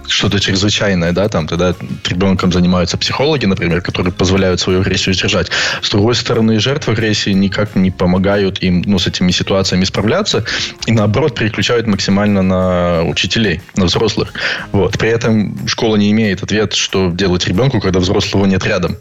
что-то 0.08 0.40
чрезвычайное, 0.40 1.12
да, 1.12 1.28
там, 1.28 1.48
тогда 1.48 1.76
ребенком 2.06 2.54
занимаются 2.54 2.98
психологи, 2.98 3.46
например, 3.46 3.82
которые 3.82 4.14
позволяют 4.14 4.62
свою 4.62 4.80
агрессию 4.80 5.14
сдержать. 5.14 5.50
С 5.82 5.90
другой 5.90 6.16
стороны, 6.16 6.60
жертвы 6.62 6.94
агрессии 6.94 7.32
никак 7.32 7.76
не 7.76 7.92
помогают 7.92 8.64
им, 8.64 8.84
ну, 8.86 9.00
с 9.00 9.08
этими 9.08 9.32
ситуациями 9.32 9.84
справляться, 9.84 10.46
и 10.86 10.94
наоборот, 10.94 11.36
переключают 11.36 11.88
максимально 11.88 12.42
на 12.42 13.04
учителей, 13.04 13.60
на 13.76 13.86
взрослых. 13.86 14.32
Вот. 14.72 14.98
При 14.98 15.10
этом 15.10 15.68
школа 15.68 15.98
не 15.98 16.10
имеет 16.12 16.42
ответ, 16.42 16.72
что 16.72 17.12
делать 17.12 17.48
ребенку, 17.48 17.82
когда 17.82 18.00
взрослого 18.00 18.46
нет 18.46 18.66
рядом. 18.66 18.96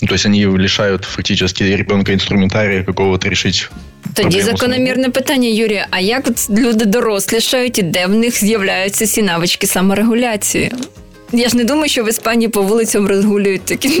То 0.00 0.14
есть 0.14 0.26
они 0.26 0.46
лишают 0.46 1.04
фактически 1.04 1.76
ребенка 1.76 2.12
інструментарія 2.12 2.82
какого-то 2.82 3.28
решить. 3.28 3.70
Тоді 4.14 4.42
закономірне 4.42 5.10
питання, 5.10 5.48
Юрія: 5.48 5.86
а 5.90 6.00
як 6.00 6.30
люди 6.50 6.84
дорослішають 6.84 7.78
і 7.78 7.82
де 7.82 8.06
в 8.06 8.10
них 8.10 8.38
з'являються 8.38 9.06
ці 9.06 9.22
навички 9.22 9.66
саморегуляції? 9.66 10.72
Я 11.33 11.49
ж 11.49 11.57
не 11.57 11.63
думаю, 11.63 11.89
що 11.89 12.03
в 12.03 12.09
Іспанії 12.09 12.49
по 12.49 12.61
вулицям 12.61 13.07
розгулюють 13.07 13.65
такі 13.65 13.99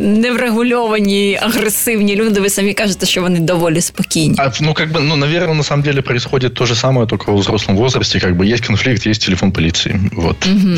неврегульовані, 0.00 1.38
агресивні 1.42 2.16
люди. 2.16 2.40
Ви 2.40 2.50
самі 2.50 2.74
кажете, 2.74 3.06
що 3.06 3.22
вони 3.22 3.40
доволі 3.40 3.80
спокійні. 3.80 4.34
А, 4.38 4.50
ну, 4.60 4.74
как 4.74 4.92
бы, 4.92 5.00
ну, 5.00 5.16
наверное, 5.16 5.54
на 5.54 5.62
самом 5.62 5.82
деле 5.82 6.02
происходит 6.02 6.54
то 6.54 6.66
же 6.66 6.74
самое, 6.74 7.06
только 7.06 7.32
в 7.32 7.38
взрослом 7.38 7.76
возрасте. 7.76 8.20
Как 8.20 8.36
бы 8.36 8.52
есть 8.54 8.66
конфликт, 8.66 9.06
есть 9.06 9.24
телефон 9.24 9.52
поліції. 9.52 9.94
Вот. 10.12 10.46
Угу. 10.46 10.76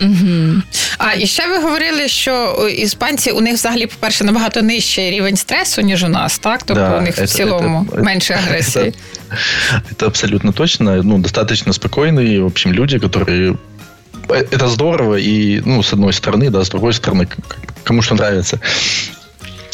Угу. 0.00 0.62
А 0.98 1.14
і 1.14 1.26
ще 1.26 1.48
ви 1.48 1.58
говорили, 1.58 2.08
що 2.08 2.54
іспанці 2.76 3.30
у 3.30 3.40
них 3.40 3.54
взагалі, 3.54 3.86
по-перше, 3.86 4.24
набагато 4.24 4.62
нижчий 4.62 5.10
рівень 5.10 5.36
стресу, 5.36 5.82
ніж 5.82 6.02
у 6.04 6.08
нас, 6.08 6.38
так? 6.38 6.62
Тобто 6.62 6.82
да, 6.82 6.98
у 6.98 7.00
них 7.00 7.18
это, 7.18 7.24
в 7.24 7.28
цілому 7.28 7.86
это, 7.92 8.02
менше 8.02 8.34
агресії. 8.34 8.84
Это, 8.84 8.94
это 9.92 10.06
абсолютно 10.06 10.52
точно. 10.52 11.02
Ну, 11.02 11.18
достаточно 11.18 11.72
спокойные, 11.72 12.40
в 12.42 12.46
общем, 12.46 12.72
люди, 12.72 12.98
которые 12.98 13.56
это 14.29 14.67
здорово, 14.67 15.15
и, 15.15 15.61
ну, 15.61 15.83
с 15.83 15.93
одной 15.93 16.13
стороны, 16.13 16.49
да, 16.49 16.63
с 16.63 16.69
другой 16.69 16.93
стороны, 16.93 17.27
кому 17.83 18.01
что 18.01 18.15
нравится. 18.15 18.59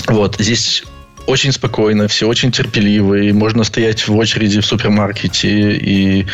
Вот, 0.08 0.38
здесь 0.40 0.84
очень 1.28 1.52
спокойно, 1.52 2.08
все 2.08 2.28
очень 2.28 2.52
терпеливые, 2.52 3.34
можно 3.34 3.64
стоять 3.64 4.08
в 4.08 4.16
очереди 4.16 4.62
в 4.62 4.66
супермаркете, 4.66 5.74
и 5.74 6.26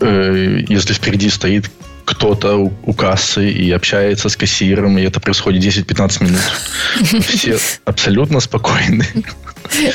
э, 0.00 0.60
если 0.68 0.92
впереди 0.92 1.30
стоит 1.30 1.70
кто-то 2.04 2.56
у, 2.56 2.72
у 2.84 2.92
кассы 2.92 3.50
и 3.50 3.70
общается 3.72 4.28
с 4.28 4.36
кассиром, 4.36 4.96
и 4.98 5.02
это 5.02 5.20
происходит 5.20 5.62
10-15 5.62 6.24
минут. 6.24 7.24
Все 7.26 7.58
абсолютно 7.84 8.40
спокойны. 8.40 9.06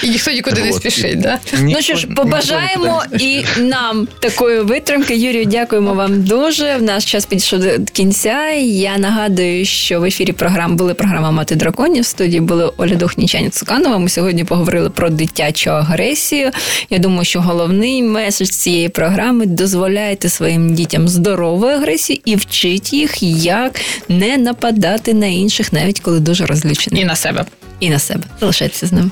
І 0.03 0.09
ніхто 0.09 0.31
нікуди 0.31 0.63
не 0.63 0.73
спішить, 0.73 1.19
да? 1.19 1.39
Ну 1.59 1.81
що 1.81 1.95
ж, 1.95 2.07
побажаємо 2.07 3.03
і 3.19 3.43
нам 3.57 4.07
такої 4.19 4.59
витримки. 4.59 5.15
Юрію, 5.15 5.45
дякуємо 5.45 5.93
вам 5.93 6.23
дуже. 6.23 6.75
В 6.75 6.81
наш 6.81 7.05
час 7.05 7.25
підійшов 7.25 7.59
до 7.59 7.69
кінця. 7.93 8.49
Я 8.63 8.97
нагадую, 8.97 9.65
що 9.65 9.99
в 9.99 10.03
ефірі 10.03 10.31
програм 10.31 10.75
були 10.75 10.93
програма 10.93 11.31
Мати 11.31 11.55
драконів. 11.55 12.03
В 12.03 12.05
студії 12.05 12.41
були 12.41 12.71
Оля 12.77 12.95
Духнічані 12.95 13.49
Цуканова. 13.49 13.97
Ми 13.97 14.09
сьогодні 14.09 14.43
поговорили 14.43 14.89
про 14.89 15.09
дитячу 15.09 15.71
агресію. 15.71 16.51
Я 16.89 16.97
думаю, 16.97 17.25
що 17.25 17.41
головний 17.41 18.03
меседж 18.03 18.49
цієї 18.49 18.89
програми 18.89 19.45
дозволяйте 19.45 20.29
своїм 20.29 20.75
дітям 20.75 21.07
здорової 21.07 21.75
агресії 21.75 22.21
і 22.25 22.35
вчить 22.35 22.93
їх, 22.93 23.23
як 23.23 23.81
не 24.09 24.37
нападати 24.37 25.13
на 25.13 25.27
інших, 25.27 25.73
навіть 25.73 25.99
коли 25.99 26.19
дуже 26.19 26.45
розлючені. 26.45 27.01
І 27.01 27.05
на 27.05 27.15
себе. 27.15 27.45
І 27.81 27.89
на 27.89 27.99
себе. 27.99 28.23
Залишайтеся 28.39 28.87
з 28.87 28.93
ним. 28.93 29.11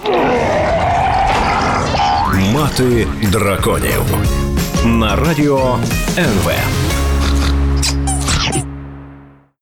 Мати 2.53 3.07
драконів 3.31 4.03
на 4.85 5.15
радіо 5.15 5.79
НВ. 6.17 6.51